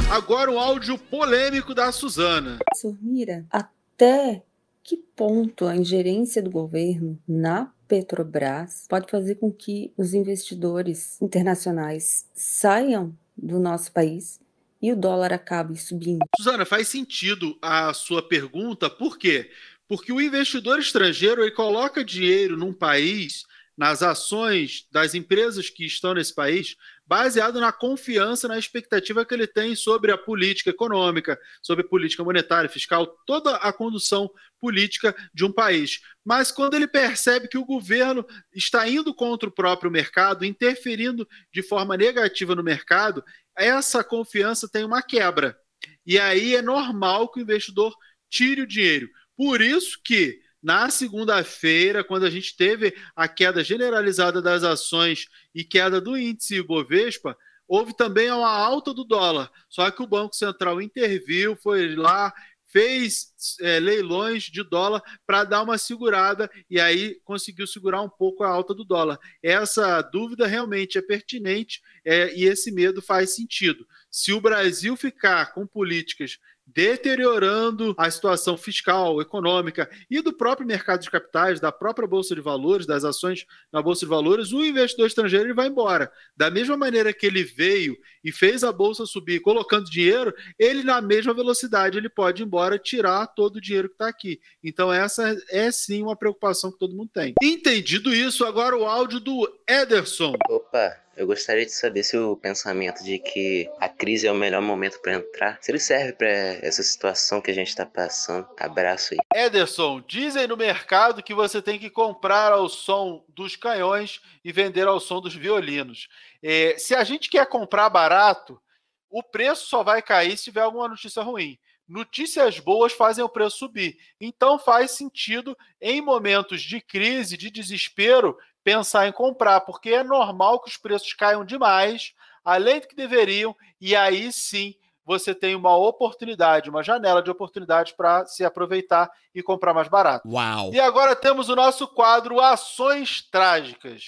Agora 0.09 0.49
o 0.49 0.57
áudio 0.57 0.97
polêmico 0.97 1.75
da 1.75 1.91
Suzana. 1.91 2.59
Professor 2.63 2.97
Mira, 3.01 3.45
até 3.51 4.43
que 4.81 4.95
ponto 4.95 5.65
a 5.65 5.75
ingerência 5.75 6.41
do 6.41 6.49
governo 6.49 7.19
na 7.27 7.69
Petrobras 7.87 8.85
pode 8.89 9.09
fazer 9.09 9.35
com 9.35 9.51
que 9.51 9.93
os 9.97 10.13
investidores 10.13 11.21
internacionais 11.21 12.25
saiam 12.33 13.17
do 13.35 13.59
nosso 13.59 13.91
país 13.91 14.39
e 14.81 14.91
o 14.91 14.95
dólar 14.95 15.33
acabe 15.33 15.75
subindo. 15.77 16.25
Suzana, 16.37 16.65
faz 16.65 16.87
sentido 16.87 17.57
a 17.61 17.93
sua 17.93 18.21
pergunta, 18.21 18.89
por 18.89 19.17
quê? 19.17 19.49
Porque 19.87 20.11
o 20.11 20.21
investidor 20.21 20.79
estrangeiro 20.79 21.41
ele 21.41 21.51
coloca 21.51 22.03
dinheiro 22.03 22.57
num 22.57 22.73
país, 22.73 23.45
nas 23.75 24.01
ações 24.03 24.85
das 24.91 25.15
empresas 25.15 25.69
que 25.69 25.85
estão 25.85 26.13
nesse 26.13 26.33
país, 26.33 26.75
baseado 27.07 27.61
na 27.61 27.71
confiança, 27.71 28.47
na 28.47 28.59
expectativa 28.59 29.25
que 29.25 29.33
ele 29.33 29.47
tem 29.47 29.75
sobre 29.75 30.11
a 30.11 30.17
política 30.17 30.71
econômica, 30.71 31.39
sobre 31.61 31.83
política 31.83 32.23
monetária, 32.23 32.69
fiscal, 32.69 33.07
toda 33.25 33.55
a 33.55 33.71
condução 33.71 34.29
política 34.59 35.15
de 35.33 35.45
um 35.45 35.51
país. 35.51 36.01
Mas 36.25 36.51
quando 36.51 36.73
ele 36.73 36.87
percebe 36.87 37.47
que 37.47 37.57
o 37.57 37.65
governo 37.65 38.25
está 38.53 38.87
indo 38.89 39.13
contra 39.15 39.47
o 39.47 39.51
próprio 39.51 39.89
mercado, 39.89 40.43
interferindo 40.43 41.27
de 41.53 41.63
forma 41.63 41.95
negativa 41.95 42.53
no 42.53 42.63
mercado, 42.63 43.23
essa 43.57 44.03
confiança 44.03 44.67
tem 44.67 44.83
uma 44.83 45.01
quebra. 45.01 45.57
E 46.05 46.19
aí 46.19 46.55
é 46.55 46.61
normal 46.61 47.31
que 47.31 47.39
o 47.39 47.43
investidor 47.43 47.95
tire 48.29 48.61
o 48.61 48.67
dinheiro. 48.67 49.09
Por 49.37 49.61
isso 49.61 49.99
que 50.03 50.41
Na 50.67 50.89
segunda-feira, 50.89 52.03
quando 52.03 52.25
a 52.25 52.29
gente 52.29 52.53
teve 52.53 52.93
a 53.15 53.25
queda 53.25 53.63
generalizada 53.63 54.41
das 54.41 54.65
ações 54.65 55.25
e 55.55 55.63
queda 55.63 56.01
do 56.01 56.17
índice 56.17 56.55
Ibovespa, 56.55 57.37
houve 57.65 57.95
também 57.95 58.29
uma 58.29 58.51
alta 58.51 58.93
do 58.93 59.05
dólar. 59.05 59.49
Só 59.69 59.89
que 59.89 60.03
o 60.03 60.07
Banco 60.07 60.35
Central 60.35 60.81
interviu, 60.81 61.55
foi 61.55 61.95
lá, 61.95 62.33
fez 62.65 63.33
é, 63.61 63.79
leilões 63.79 64.43
de 64.43 64.61
dólar 64.61 65.01
para 65.25 65.45
dar 65.45 65.63
uma 65.63 65.77
segurada 65.77 66.51
e 66.69 66.81
aí 66.81 67.17
conseguiu 67.23 67.65
segurar 67.65 68.01
um 68.01 68.09
pouco 68.09 68.43
a 68.43 68.49
alta 68.49 68.73
do 68.73 68.83
dólar. 68.83 69.17
Essa 69.41 70.01
dúvida 70.01 70.45
realmente 70.45 70.97
é 70.97 71.01
pertinente 71.01 71.81
é, 72.03 72.35
e 72.35 72.43
esse 72.43 72.73
medo 72.73 73.01
faz 73.01 73.33
sentido. 73.33 73.87
Se 74.11 74.33
o 74.33 74.41
Brasil 74.41 74.97
ficar 74.97 75.53
com 75.53 75.65
políticas 75.65 76.39
deteriorando 76.67 77.95
a 77.97 78.11
situação 78.11 78.57
fiscal, 78.57 79.21
econômica 79.21 79.89
e 80.09 80.21
do 80.21 80.33
próprio 80.33 80.67
mercado 80.67 81.01
de 81.01 81.09
capitais, 81.09 81.59
da 81.59 81.71
própria 81.71 82.07
bolsa 82.07 82.35
de 82.35 82.41
valores, 82.41 82.85
das 82.85 83.05
ações 83.05 83.45
na 83.71 83.81
bolsa 83.81 84.01
de 84.01 84.09
valores, 84.09 84.51
o 84.51 84.63
investidor 84.63 85.07
estrangeiro 85.07 85.45
ele 85.45 85.53
vai 85.53 85.67
embora. 85.67 86.11
Da 86.35 86.51
mesma 86.51 86.75
maneira 86.75 87.13
que 87.13 87.25
ele 87.25 87.43
veio 87.43 87.97
e 88.23 88.31
fez 88.31 88.63
a 88.63 88.71
bolsa 88.71 89.05
subir 89.05 89.39
colocando 89.39 89.89
dinheiro, 89.89 90.33
ele 90.59 90.83
na 90.83 91.01
mesma 91.01 91.33
velocidade 91.33 91.97
ele 91.97 92.09
pode 92.09 92.43
ir 92.43 92.45
embora 92.45 92.77
tirar 92.77 93.27
todo 93.27 93.55
o 93.55 93.61
dinheiro 93.61 93.87
que 93.87 93.95
está 93.95 94.07
aqui. 94.07 94.39
Então 94.63 94.91
essa 94.91 95.35
é 95.49 95.71
sim 95.71 96.03
uma 96.03 96.15
preocupação 96.15 96.71
que 96.71 96.79
todo 96.79 96.95
mundo 96.95 97.09
tem. 97.13 97.33
Entendido 97.41 98.13
isso, 98.13 98.45
agora 98.45 98.77
o 98.77 98.85
áudio 98.85 99.19
do 99.19 99.49
Ederson. 99.67 100.33
Opa, 100.49 101.06
eu 101.17 101.25
gostaria 101.25 101.65
de 101.65 101.71
saber 101.71 102.03
se 102.03 102.15
o 102.15 102.37
pensamento 102.37 103.03
de 103.03 103.17
que 103.17 103.69
a 103.79 103.89
crise 103.89 104.27
é 104.27 104.31
o 104.31 104.35
melhor 104.35 104.61
momento 104.61 105.01
para 105.01 105.15
entrar, 105.15 105.57
se 105.59 105.71
ele 105.71 105.79
serve 105.79 106.13
para 106.13 106.27
essa 106.27 106.83
situação 106.83 107.41
que 107.41 107.49
a 107.49 107.53
gente 107.53 107.69
está 107.69 107.85
passando. 107.87 108.47
Abraço 108.57 109.15
aí. 109.15 109.45
Ederson, 109.45 109.99
dizem 110.07 110.47
no 110.47 110.55
mercado 110.55 111.23
que 111.23 111.33
você 111.33 111.59
tem 111.59 111.79
que 111.79 111.89
comprar 111.89 112.51
ao 112.51 112.69
som 112.69 113.25
dos 113.29 113.55
canhões 113.55 114.21
e 114.45 114.51
vender 114.51 114.87
ao 114.87 114.99
som 114.99 115.19
dos 115.19 115.33
violinos. 115.33 116.07
É, 116.41 116.75
se 116.77 116.93
a 116.93 117.03
gente 117.03 117.29
quer 117.31 117.47
comprar 117.47 117.89
barato, 117.89 118.61
o 119.09 119.23
preço 119.23 119.67
só 119.67 119.81
vai 119.81 120.03
cair 120.03 120.37
se 120.37 120.45
tiver 120.45 120.61
alguma 120.61 120.87
notícia 120.87 121.23
ruim. 121.23 121.57
Notícias 121.87 122.59
boas 122.59 122.91
fazem 122.91 123.23
o 123.23 123.29
preço 123.29 123.59
subir. 123.59 123.97
Então 124.19 124.59
faz 124.59 124.91
sentido, 124.91 125.57
em 125.81 126.01
momentos 126.01 126.61
de 126.61 126.81
crise, 126.81 127.37
de 127.37 127.49
desespero, 127.49 128.37
pensar 128.67 129.07
em 129.07 129.13
comprar, 129.13 129.61
porque 129.61 129.91
é 129.91 130.03
normal 130.03 130.59
que 130.59 130.67
os 130.69 130.75
preços 130.75 131.13
caiam 131.13 131.45
demais, 131.45 132.11
além 132.43 132.81
do 132.81 132.87
que 132.89 132.97
deveriam, 132.97 133.55
e 133.79 133.95
aí 133.95 134.29
sim 134.33 134.75
você 135.05 135.33
tem 135.33 135.55
uma 135.55 135.77
oportunidade, 135.77 136.69
uma 136.69 136.83
janela 136.83 137.23
de 137.23 137.31
oportunidade 137.31 137.93
para 137.95 138.25
se 138.25 138.43
aproveitar 138.43 139.09
e 139.33 139.41
comprar 139.41 139.73
mais 139.73 139.87
barato. 139.87 140.27
Uau! 140.27 140.73
E 140.73 140.81
agora 140.81 141.15
temos 141.15 141.47
o 141.47 141.55
nosso 141.55 141.87
quadro 141.87 142.41
Ações 142.41 143.21
Trágicas. 143.31 144.03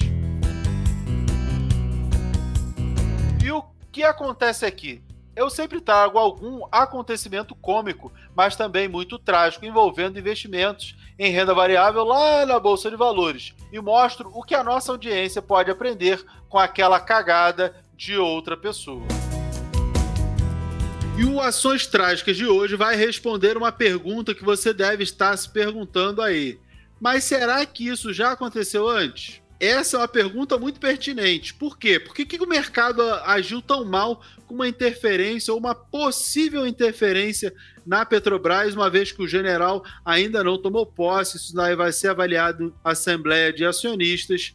E 3.42 3.50
o 3.50 3.63
que 3.94 4.04
acontece 4.04 4.66
aqui? 4.66 5.01
Eu 5.39 5.50
sempre 5.50 5.79
trago 5.79 6.17
algum 6.17 6.65
acontecimento 6.69 7.55
cômico, 7.55 8.12
mas 8.36 8.58
também 8.58 8.89
muito 8.89 9.17
trágico 9.17 9.65
envolvendo 9.65 10.19
investimentos 10.19 10.98
em 11.17 11.31
renda 11.31 11.53
variável 11.53 12.03
lá 12.03 12.46
na 12.46 12.60
Bolsa 12.60 12.89
de 12.89 12.98
Valores 12.98 13.53
e 13.72 13.79
mostro 13.79 14.29
o 14.36 14.43
que 14.43 14.53
a 14.53 14.65
nossa 14.65 14.91
audiência 14.91 15.41
pode 15.41 15.72
aprender 15.72 16.25
com 16.50 16.60
aquela 16.60 17.00
cagada 17.00 17.74
de 17.96 18.17
outra 18.17 18.58
pessoa. 18.58 19.08
E 21.17 21.24
o 21.24 21.39
Ações 21.39 21.88
Trágicas 21.88 22.36
de 22.36 22.46
hoje 22.46 22.75
vai 22.75 22.98
responder 22.98 23.55
uma 23.55 23.72
pergunta 23.72 24.36
que 24.36 24.43
você 24.43 24.74
deve 24.74 25.05
estar 25.05 25.38
se 25.38 25.48
perguntando 25.48 26.22
aí. 26.22 26.60
Mas 27.00 27.24
será 27.24 27.65
que 27.65 27.88
isso 27.88 28.12
já 28.12 28.34
aconteceu 28.34 28.89
antes? 28.89 29.41
Essa 29.60 29.98
é 29.98 30.00
uma 30.00 30.08
pergunta 30.08 30.58
muito 30.58 30.80
pertinente. 30.80 31.54
Por 31.54 31.78
quê? 31.78 32.00
Por 32.00 32.16
que, 32.16 32.25
que 32.25 32.42
o 32.42 32.48
mercado 32.48 33.01
agiu 33.25 33.62
tão 33.62 33.84
mal 33.84 34.24
com 34.48 34.56
uma 34.56 34.70
interferência 34.70 35.54
ou 35.54 35.60
uma 35.60 35.75
possível 35.75 36.66
interferência 36.66 37.54
na 37.86 38.06
Petrobras, 38.06 38.74
uma 38.74 38.89
vez 38.89 39.12
que 39.12 39.22
o 39.22 39.28
general 39.28 39.84
ainda 40.06 40.42
não 40.46 40.58
tomou 40.58 40.86
posse? 40.86 41.36
Isso 41.36 41.54
daí 41.54 41.75
vai 41.75 41.92
ser 41.92 42.08
avaliado 42.08 42.74
na 42.84 42.92
Assembleia 42.92 43.51
de 43.51 43.66
Acionistas. 43.66 44.54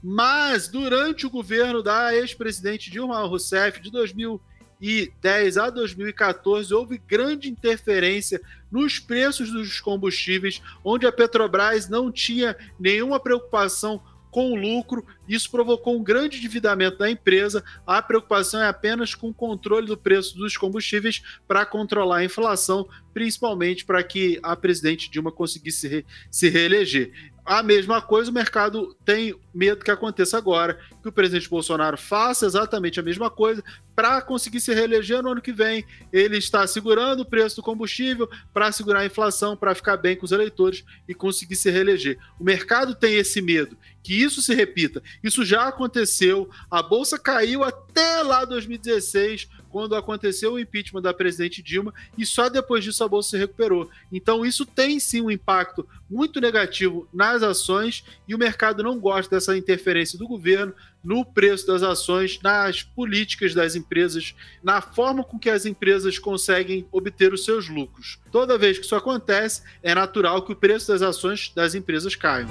Mas 0.00 0.68
durante 0.68 1.26
o 1.26 1.30
governo 1.30 1.82
da 1.82 2.14
ex-presidente 2.14 2.92
Dilma 2.92 3.26
Rousseff 3.26 3.80
de 3.80 3.90
2010 3.90 5.56
a 5.56 5.68
2014 5.68 6.72
houve 6.72 6.98
grande 6.98 7.48
interferência 7.48 8.40
nos 8.70 9.00
preços 9.00 9.50
dos 9.50 9.80
combustíveis, 9.80 10.62
onde 10.84 11.06
a 11.06 11.12
Petrobras 11.12 11.88
não 11.88 12.12
tinha 12.12 12.56
nenhuma 12.78 13.18
preocupação 13.18 14.00
com 14.34 14.50
o 14.50 14.56
lucro. 14.56 15.06
Isso 15.28 15.48
provocou 15.48 15.96
um 15.96 16.02
grande 16.02 16.38
endividamento 16.38 16.98
da 16.98 17.08
empresa. 17.08 17.62
A 17.86 18.02
preocupação 18.02 18.60
é 18.60 18.66
apenas 18.66 19.14
com 19.14 19.28
o 19.28 19.34
controle 19.34 19.86
do 19.86 19.96
preço 19.96 20.36
dos 20.36 20.56
combustíveis 20.56 21.22
para 21.46 21.64
controlar 21.64 22.16
a 22.16 22.24
inflação, 22.24 22.88
principalmente 23.12 23.84
para 23.84 24.02
que 24.02 24.40
a 24.42 24.56
presidente 24.56 25.08
Dilma 25.08 25.30
conseguisse 25.30 25.86
re 25.86 26.04
se 26.28 26.48
reeleger. 26.48 27.12
A 27.44 27.62
mesma 27.62 28.02
coisa, 28.02 28.28
o 28.28 28.34
mercado 28.34 28.96
tem 29.04 29.36
medo 29.54 29.84
que 29.84 29.90
aconteça 29.90 30.36
agora, 30.36 30.78
que 31.00 31.08
o 31.08 31.12
presidente 31.12 31.48
Bolsonaro 31.48 31.96
faça 31.96 32.46
exatamente 32.46 32.98
a 32.98 33.02
mesma 33.02 33.30
coisa 33.30 33.62
para 33.94 34.20
conseguir 34.20 34.60
se 34.60 34.74
reeleger 34.74 35.22
no 35.22 35.30
ano 35.30 35.40
que 35.40 35.52
vem. 35.52 35.84
Ele 36.12 36.36
está 36.36 36.66
segurando 36.66 37.20
o 37.20 37.24
preço 37.24 37.56
do 37.56 37.62
combustível 37.62 38.28
para 38.52 38.72
segurar 38.72 39.00
a 39.00 39.06
inflação, 39.06 39.56
para 39.56 39.74
ficar 39.74 39.96
bem 39.96 40.16
com 40.16 40.24
os 40.24 40.32
eleitores 40.32 40.84
e 41.08 41.14
conseguir 41.14 41.56
se 41.56 41.70
reeleger. 41.70 42.18
O 42.38 42.44
mercado 42.44 42.94
tem 42.94 43.14
esse 43.14 43.40
medo 43.40 43.76
que 44.02 44.12
isso 44.22 44.42
se 44.42 44.54
repita. 44.54 45.02
Isso 45.22 45.44
já 45.44 45.66
aconteceu, 45.66 46.50
a 46.70 46.82
bolsa 46.82 47.18
caiu 47.18 47.64
até 47.64 48.22
lá 48.22 48.44
2016 48.44 49.48
quando 49.70 49.96
aconteceu 49.96 50.52
o 50.52 50.58
impeachment 50.60 51.02
da 51.02 51.12
presidente 51.12 51.60
Dilma 51.60 51.92
e 52.16 52.24
só 52.24 52.48
depois 52.48 52.84
disso 52.84 53.02
a 53.02 53.08
bolsa 53.08 53.30
se 53.30 53.36
recuperou. 53.36 53.90
Então 54.12 54.46
isso 54.46 54.64
tem 54.64 55.00
sim 55.00 55.20
um 55.20 55.32
impacto 55.32 55.84
muito 56.08 56.40
negativo 56.40 57.08
nas 57.12 57.42
ações 57.42 58.04
e 58.28 58.36
o 58.36 58.38
mercado 58.38 58.84
não 58.84 59.00
gosta 59.00 59.34
dessa 59.34 59.43
interferência 59.52 60.18
do 60.18 60.28
governo 60.28 60.72
no 61.02 61.24
preço 61.24 61.66
das 61.66 61.82
ações, 61.82 62.38
nas 62.42 62.82
políticas 62.82 63.52
das 63.52 63.74
empresas, 63.74 64.34
na 64.62 64.80
forma 64.80 65.24
com 65.24 65.38
que 65.38 65.50
as 65.50 65.66
empresas 65.66 66.18
conseguem 66.18 66.86
obter 66.92 67.32
os 67.32 67.44
seus 67.44 67.68
lucros. 67.68 68.18
Toda 68.30 68.56
vez 68.56 68.78
que 68.78 68.84
isso 68.84 68.94
acontece, 68.94 69.62
é 69.82 69.94
natural 69.94 70.42
que 70.42 70.52
o 70.52 70.56
preço 70.56 70.92
das 70.92 71.02
ações 71.02 71.52
das 71.54 71.74
empresas 71.74 72.14
caia. 72.14 72.46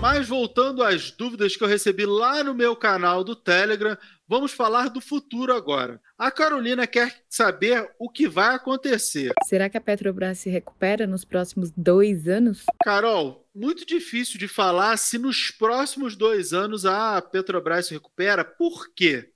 Mas 0.00 0.28
voltando 0.28 0.84
às 0.84 1.10
dúvidas 1.10 1.56
que 1.56 1.64
eu 1.64 1.68
recebi 1.68 2.06
lá 2.06 2.44
no 2.44 2.54
meu 2.54 2.76
canal 2.76 3.24
do 3.24 3.34
Telegram, 3.34 3.98
vamos 4.28 4.52
falar 4.52 4.88
do 4.88 5.00
futuro 5.00 5.54
agora. 5.54 6.00
A 6.18 6.30
Carolina 6.30 6.86
quer 6.86 7.22
saber 7.28 7.90
o 7.98 8.10
que 8.10 8.28
vai 8.28 8.54
acontecer. 8.54 9.32
Será 9.46 9.68
que 9.68 9.78
a 9.78 9.80
Petrobras 9.80 10.38
se 10.38 10.50
recupera 10.50 11.06
nos 11.06 11.24
próximos 11.24 11.70
dois 11.76 12.28
anos? 12.28 12.64
Carol, 12.84 13.48
muito 13.54 13.86
difícil 13.86 14.38
de 14.38 14.46
falar 14.46 14.96
se 14.98 15.18
nos 15.18 15.50
próximos 15.50 16.14
dois 16.14 16.52
anos 16.52 16.84
a 16.84 17.20
Petrobras 17.22 17.86
se 17.86 17.94
recupera. 17.94 18.44
Por 18.44 18.92
quê? 18.94 19.30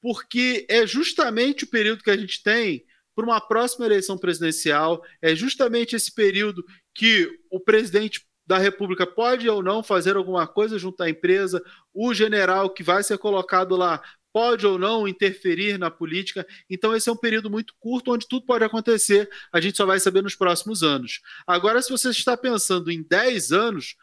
Porque 0.00 0.66
é 0.70 0.86
justamente 0.86 1.64
o 1.64 1.70
período 1.70 2.02
que 2.02 2.10
a 2.10 2.16
gente 2.16 2.42
tem 2.42 2.84
para 3.14 3.24
uma 3.26 3.40
próxima 3.40 3.84
eleição 3.84 4.16
presidencial, 4.16 5.04
é 5.20 5.34
justamente 5.34 5.94
esse 5.94 6.14
período 6.14 6.64
que 6.94 7.28
o 7.50 7.60
presidente 7.60 8.24
da 8.46 8.56
República 8.58 9.06
pode 9.06 9.48
ou 9.48 9.62
não 9.62 9.82
fazer 9.82 10.16
alguma 10.16 10.46
coisa 10.46 10.78
junto 10.78 11.02
à 11.02 11.10
empresa, 11.10 11.62
o 11.92 12.14
general 12.14 12.70
que 12.70 12.82
vai 12.82 13.02
ser 13.02 13.18
colocado 13.18 13.76
lá 13.76 14.02
pode 14.32 14.66
ou 14.66 14.78
não 14.78 15.08
interferir 15.08 15.78
na 15.78 15.90
política. 15.90 16.46
Então, 16.68 16.94
esse 16.94 17.08
é 17.08 17.12
um 17.12 17.16
período 17.16 17.50
muito 17.50 17.74
curto 17.78 18.12
onde 18.12 18.28
tudo 18.28 18.46
pode 18.46 18.64
acontecer. 18.64 19.28
A 19.52 19.60
gente 19.60 19.76
só 19.76 19.86
vai 19.86 20.00
saber 20.00 20.22
nos 20.22 20.34
próximos 20.34 20.82
anos. 20.82 21.20
Agora, 21.46 21.82
se 21.82 21.90
você 21.90 22.10
está 22.10 22.36
pensando 22.36 22.90
em 22.90 23.02
10 23.02 23.52
anos, 23.52 23.96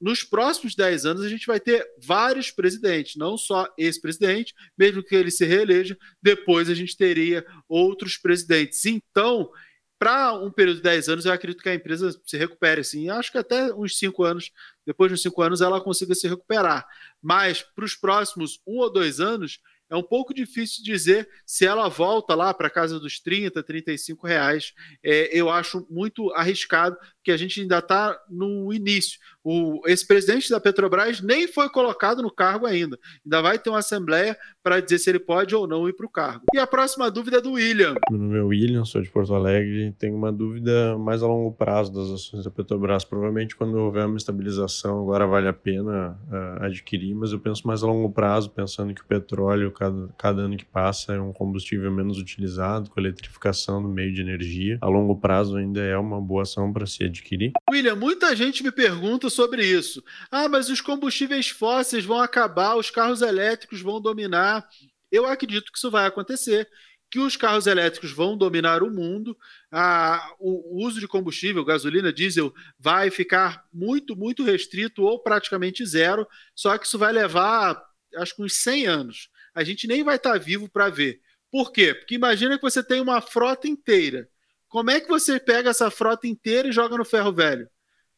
nos 0.00 0.22
próximos 0.22 0.74
10 0.74 1.06
anos 1.06 1.22
a 1.22 1.28
gente 1.28 1.46
vai 1.46 1.58
ter 1.58 1.86
vários 2.02 2.50
presidentes, 2.50 3.16
não 3.16 3.36
só 3.38 3.66
esse 3.78 4.00
presidente, 4.00 4.54
mesmo 4.76 5.02
que 5.02 5.14
ele 5.14 5.30
se 5.30 5.44
reeleja, 5.44 5.96
depois 6.22 6.68
a 6.68 6.74
gente 6.74 6.96
teria 6.96 7.44
outros 7.68 8.16
presidentes. 8.16 8.84
Então, 8.84 9.50
para 9.98 10.32
um 10.34 10.50
período 10.50 10.76
de 10.76 10.82
10 10.82 11.08
anos, 11.08 11.24
eu 11.24 11.32
acredito 11.32 11.62
que 11.62 11.68
a 11.68 11.74
empresa 11.74 12.18
se 12.24 12.36
recupere. 12.36 12.80
Assim. 12.80 13.08
Acho 13.08 13.32
que 13.32 13.38
até 13.38 13.72
uns 13.72 13.98
5 13.98 14.24
anos, 14.24 14.52
depois 14.84 15.10
de 15.10 15.14
uns 15.14 15.22
5 15.22 15.42
anos, 15.42 15.60
ela 15.60 15.80
consiga 15.80 16.14
se 16.14 16.28
recuperar. 16.28 16.86
Mas 17.22 17.62
para 17.62 17.84
os 17.84 17.94
próximos 17.94 18.60
um 18.66 18.78
ou 18.78 18.92
dois 18.92 19.20
anos, 19.20 19.60
é 19.88 19.96
um 19.96 20.02
pouco 20.02 20.34
difícil 20.34 20.82
dizer 20.82 21.28
se 21.44 21.64
ela 21.64 21.88
volta 21.88 22.34
lá 22.34 22.52
para 22.52 22.68
casa 22.68 22.98
dos 22.98 23.20
30, 23.20 23.62
35 23.62 24.26
reais. 24.26 24.74
É, 25.02 25.30
eu 25.32 25.48
acho 25.48 25.86
muito 25.88 26.32
arriscado, 26.32 26.96
que 27.22 27.30
a 27.30 27.36
gente 27.36 27.60
ainda 27.60 27.78
está 27.78 28.20
no 28.28 28.72
início. 28.72 29.18
O, 29.48 29.80
esse 29.86 30.04
presidente 30.04 30.50
da 30.50 30.58
Petrobras 30.58 31.20
nem 31.20 31.46
foi 31.46 31.68
colocado 31.68 32.20
no 32.20 32.32
cargo 32.32 32.66
ainda. 32.66 32.98
Ainda 33.24 33.40
vai 33.40 33.56
ter 33.60 33.70
uma 33.70 33.78
assembleia 33.78 34.36
para 34.60 34.80
dizer 34.80 34.98
se 34.98 35.08
ele 35.08 35.20
pode 35.20 35.54
ou 35.54 35.68
não 35.68 35.88
ir 35.88 35.92
para 35.92 36.04
o 36.04 36.10
cargo. 36.10 36.46
E 36.52 36.58
a 36.58 36.66
próxima 36.66 37.08
dúvida 37.08 37.36
é 37.36 37.40
do 37.40 37.52
William. 37.52 37.94
Meu 38.10 38.18
nome 38.18 38.38
é 38.38 38.42
William, 38.42 38.84
sou 38.84 39.00
de 39.00 39.08
Porto 39.08 39.32
Alegre. 39.32 39.94
Tenho 40.00 40.16
uma 40.16 40.32
dúvida 40.32 40.98
mais 40.98 41.22
a 41.22 41.28
longo 41.28 41.52
prazo 41.52 41.92
das 41.92 42.10
ações 42.10 42.42
da 42.42 42.50
Petrobras. 42.50 43.04
Provavelmente 43.04 43.54
quando 43.54 43.76
houver 43.76 44.06
uma 44.06 44.16
estabilização, 44.16 45.00
agora 45.00 45.28
vale 45.28 45.46
a 45.46 45.52
pena 45.52 46.18
uh, 46.28 46.64
adquirir, 46.64 47.14
mas 47.14 47.30
eu 47.30 47.38
penso 47.38 47.68
mais 47.68 47.84
a 47.84 47.86
longo 47.86 48.10
prazo, 48.10 48.50
pensando 48.50 48.92
que 48.92 49.02
o 49.02 49.06
petróleo, 49.06 49.70
cada, 49.70 50.08
cada 50.18 50.42
ano 50.42 50.56
que 50.56 50.64
passa, 50.64 51.12
é 51.12 51.20
um 51.20 51.32
combustível 51.32 51.92
menos 51.92 52.18
utilizado, 52.18 52.90
com 52.90 52.98
a 52.98 53.02
eletrificação 53.04 53.80
do 53.80 53.88
meio 53.88 54.12
de 54.12 54.20
energia. 54.20 54.76
A 54.80 54.88
longo 54.88 55.14
prazo 55.14 55.56
ainda 55.56 55.80
é 55.80 55.96
uma 55.96 56.20
boa 56.20 56.42
ação 56.42 56.72
para 56.72 56.84
se 56.84 57.04
adquirir. 57.04 57.52
William, 57.70 57.94
muita 57.94 58.34
gente 58.34 58.64
me 58.64 58.72
pergunta 58.72 59.30
sobre 59.36 59.64
isso. 59.64 60.02
Ah, 60.30 60.48
mas 60.48 60.68
os 60.68 60.80
combustíveis 60.80 61.48
fósseis 61.48 62.04
vão 62.04 62.20
acabar, 62.20 62.76
os 62.76 62.90
carros 62.90 63.22
elétricos 63.22 63.80
vão 63.80 64.00
dominar 64.00 64.66
eu 65.10 65.26
acredito 65.26 65.70
que 65.72 65.78
isso 65.78 65.90
vai 65.90 66.06
acontecer, 66.06 66.68
que 67.10 67.18
os 67.18 67.36
carros 67.36 67.66
elétricos 67.66 68.12
vão 68.12 68.36
dominar 68.36 68.82
o 68.82 68.90
mundo, 68.90 69.36
a, 69.70 70.34
o 70.38 70.84
uso 70.84 71.00
de 71.00 71.06
combustível, 71.06 71.64
gasolina, 71.64 72.12
diesel, 72.12 72.52
vai 72.78 73.10
ficar 73.10 73.64
muito, 73.72 74.16
muito 74.16 74.44
restrito 74.44 75.02
ou 75.02 75.22
praticamente 75.22 75.86
zero, 75.86 76.26
só 76.54 76.76
que 76.76 76.86
isso 76.86 76.98
vai 76.98 77.12
levar, 77.12 77.80
acho 78.16 78.34
que 78.34 78.42
uns 78.42 78.54
100 78.54 78.86
anos. 78.86 79.28
A 79.54 79.62
gente 79.62 79.86
nem 79.86 80.02
vai 80.02 80.16
estar 80.16 80.36
vivo 80.38 80.68
para 80.68 80.90
ver. 80.90 81.20
Por 81.50 81.72
quê? 81.72 81.94
Porque 81.94 82.14
imagina 82.16 82.56
que 82.56 82.62
você 82.62 82.82
tem 82.82 83.00
uma 83.00 83.20
frota 83.20 83.68
inteira. 83.68 84.28
Como 84.68 84.90
é 84.90 85.00
que 85.00 85.08
você 85.08 85.38
pega 85.38 85.70
essa 85.70 85.90
frota 85.90 86.26
inteira 86.26 86.68
e 86.68 86.72
joga 86.72 86.98
no 86.98 87.04
ferro 87.04 87.32
velho? 87.32 87.68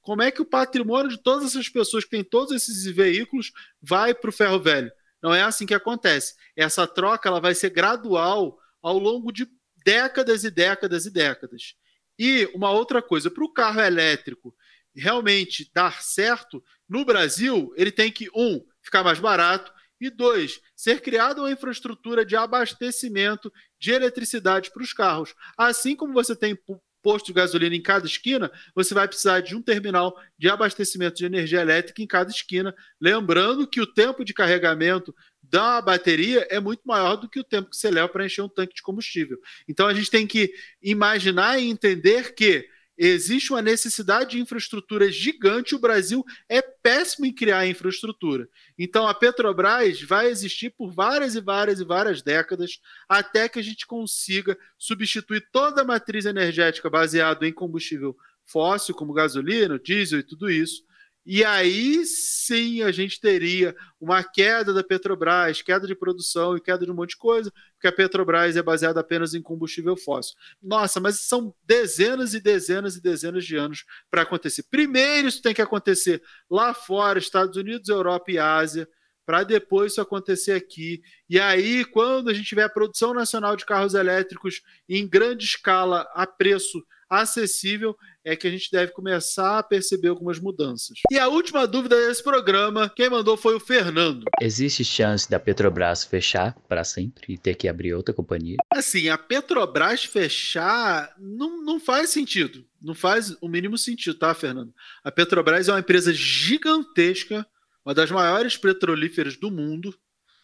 Como 0.08 0.22
é 0.22 0.30
que 0.30 0.40
o 0.40 0.46
patrimônio 0.46 1.10
de 1.10 1.22
todas 1.22 1.50
essas 1.50 1.68
pessoas 1.68 2.02
que 2.02 2.08
têm 2.08 2.24
todos 2.24 2.54
esses 2.54 2.86
veículos 2.86 3.52
vai 3.78 4.14
para 4.14 4.30
o 4.30 4.32
ferro 4.32 4.58
velho? 4.58 4.90
Não 5.22 5.34
é 5.34 5.42
assim 5.42 5.66
que 5.66 5.74
acontece. 5.74 6.34
Essa 6.56 6.86
troca 6.86 7.28
ela 7.28 7.42
vai 7.42 7.54
ser 7.54 7.68
gradual 7.68 8.58
ao 8.80 8.98
longo 8.98 9.30
de 9.30 9.46
décadas 9.84 10.44
e 10.44 10.50
décadas 10.50 11.04
e 11.04 11.10
décadas. 11.10 11.74
E 12.18 12.50
uma 12.54 12.70
outra 12.70 13.02
coisa, 13.02 13.30
para 13.30 13.44
o 13.44 13.52
carro 13.52 13.82
elétrico 13.82 14.56
realmente 14.96 15.70
dar 15.74 16.02
certo, 16.02 16.64
no 16.88 17.04
Brasil, 17.04 17.70
ele 17.76 17.92
tem 17.92 18.10
que, 18.10 18.30
um, 18.34 18.64
ficar 18.80 19.04
mais 19.04 19.20
barato, 19.20 19.70
e 20.00 20.08
dois, 20.08 20.58
ser 20.74 21.02
criada 21.02 21.42
uma 21.42 21.52
infraestrutura 21.52 22.24
de 22.24 22.34
abastecimento 22.34 23.52
de 23.78 23.90
eletricidade 23.90 24.70
para 24.70 24.82
os 24.82 24.94
carros. 24.94 25.34
Assim 25.54 25.94
como 25.94 26.14
você 26.14 26.34
tem 26.34 26.56
posto 27.02 27.26
de 27.26 27.32
gasolina 27.32 27.74
em 27.74 27.82
cada 27.82 28.06
esquina, 28.06 28.50
você 28.74 28.94
vai 28.94 29.06
precisar 29.06 29.40
de 29.40 29.54
um 29.54 29.62
terminal 29.62 30.16
de 30.38 30.48
abastecimento 30.48 31.16
de 31.16 31.24
energia 31.24 31.60
elétrica 31.60 32.02
em 32.02 32.06
cada 32.06 32.30
esquina. 32.30 32.74
Lembrando 33.00 33.66
que 33.66 33.80
o 33.80 33.86
tempo 33.86 34.24
de 34.24 34.34
carregamento 34.34 35.14
da 35.42 35.80
bateria 35.80 36.46
é 36.50 36.60
muito 36.60 36.82
maior 36.84 37.16
do 37.16 37.28
que 37.28 37.40
o 37.40 37.44
tempo 37.44 37.70
que 37.70 37.76
você 37.76 37.90
leva 37.90 38.08
para 38.08 38.26
encher 38.26 38.42
um 38.42 38.48
tanque 38.48 38.74
de 38.74 38.82
combustível. 38.82 39.38
Então 39.66 39.86
a 39.86 39.94
gente 39.94 40.10
tem 40.10 40.26
que 40.26 40.52
imaginar 40.82 41.58
e 41.58 41.68
entender 41.68 42.34
que 42.34 42.68
existe 42.98 43.52
uma 43.52 43.62
necessidade 43.62 44.32
de 44.32 44.40
infraestrutura 44.40 45.10
gigante. 45.10 45.74
O 45.74 45.78
Brasil 45.78 46.24
é 46.48 46.60
péssimo 46.60 47.24
em 47.24 47.32
criar 47.32 47.66
infraestrutura. 47.66 48.48
Então 48.76 49.06
a 49.06 49.14
Petrobras 49.14 50.02
vai 50.02 50.26
existir 50.26 50.70
por 50.70 50.90
várias 50.90 51.36
e 51.36 51.40
várias 51.40 51.80
e 51.80 51.84
várias 51.84 52.20
décadas 52.20 52.80
até 53.08 53.48
que 53.48 53.60
a 53.60 53.62
gente 53.62 53.86
consiga 53.86 54.58
substituir 54.76 55.46
toda 55.52 55.82
a 55.82 55.84
matriz 55.84 56.26
energética 56.26 56.90
baseada 56.90 57.46
em 57.46 57.52
combustível 57.52 58.16
fóssil, 58.44 58.94
como 58.94 59.12
gasolina, 59.12 59.78
diesel 59.78 60.18
e 60.18 60.22
tudo 60.22 60.50
isso, 60.50 60.82
e 61.30 61.44
aí 61.44 62.06
sim 62.06 62.80
a 62.80 62.90
gente 62.90 63.20
teria 63.20 63.76
uma 64.00 64.24
queda 64.24 64.72
da 64.72 64.82
Petrobras, 64.82 65.60
queda 65.60 65.86
de 65.86 65.94
produção 65.94 66.56
e 66.56 66.60
queda 66.60 66.86
de 66.86 66.90
um 66.90 66.94
monte 66.94 67.10
de 67.10 67.18
coisa, 67.18 67.52
porque 67.74 67.86
a 67.86 67.92
Petrobras 67.92 68.56
é 68.56 68.62
baseada 68.62 69.00
apenas 69.00 69.34
em 69.34 69.42
combustível 69.42 69.94
fóssil. 69.94 70.34
Nossa, 70.62 70.98
mas 71.00 71.20
são 71.20 71.54
dezenas 71.64 72.32
e 72.32 72.40
dezenas 72.40 72.96
e 72.96 73.02
dezenas 73.02 73.44
de 73.44 73.56
anos 73.56 73.84
para 74.10 74.22
acontecer. 74.22 74.62
Primeiro 74.70 75.28
isso 75.28 75.42
tem 75.42 75.52
que 75.52 75.60
acontecer 75.60 76.22
lá 76.50 76.72
fora, 76.72 77.18
Estados 77.18 77.58
Unidos, 77.58 77.90
Europa 77.90 78.32
e 78.32 78.38
Ásia, 78.38 78.88
para 79.26 79.44
depois 79.44 79.92
isso 79.92 80.00
acontecer 80.00 80.52
aqui. 80.52 81.02
E 81.28 81.38
aí, 81.38 81.84
quando 81.84 82.30
a 82.30 82.32
gente 82.32 82.48
tiver 82.48 82.62
a 82.62 82.70
produção 82.70 83.12
nacional 83.12 83.54
de 83.54 83.66
carros 83.66 83.92
elétricos 83.92 84.62
em 84.88 85.06
grande 85.06 85.44
escala 85.44 86.08
a 86.14 86.26
preço 86.26 86.82
acessível, 87.08 87.96
é 88.24 88.36
que 88.36 88.46
a 88.46 88.50
gente 88.50 88.70
deve 88.70 88.92
começar 88.92 89.58
a 89.58 89.62
perceber 89.62 90.08
algumas 90.08 90.38
mudanças. 90.38 90.98
E 91.10 91.18
a 91.18 91.28
última 91.28 91.66
dúvida 91.66 91.96
desse 91.96 92.22
programa, 92.22 92.92
quem 92.94 93.08
mandou 93.08 93.36
foi 93.36 93.54
o 93.54 93.60
Fernando. 93.60 94.24
Existe 94.40 94.84
chance 94.84 95.28
da 95.28 95.40
Petrobras 95.40 96.04
fechar 96.04 96.54
para 96.68 96.84
sempre 96.84 97.34
e 97.34 97.38
ter 97.38 97.54
que 97.54 97.68
abrir 97.68 97.94
outra 97.94 98.14
companhia? 98.14 98.56
Assim, 98.70 99.08
a 99.08 99.16
Petrobras 99.16 100.04
fechar 100.04 101.14
não, 101.18 101.62
não 101.62 101.80
faz 101.80 102.10
sentido. 102.10 102.64
Não 102.80 102.94
faz 102.94 103.36
o 103.40 103.48
mínimo 103.48 103.76
sentido, 103.76 104.18
tá, 104.18 104.34
Fernando? 104.34 104.72
A 105.02 105.10
Petrobras 105.10 105.68
é 105.68 105.72
uma 105.72 105.80
empresa 105.80 106.12
gigantesca, 106.12 107.46
uma 107.84 107.94
das 107.94 108.10
maiores 108.10 108.56
petrolíferas 108.56 109.36
do 109.36 109.50
mundo. 109.50 109.94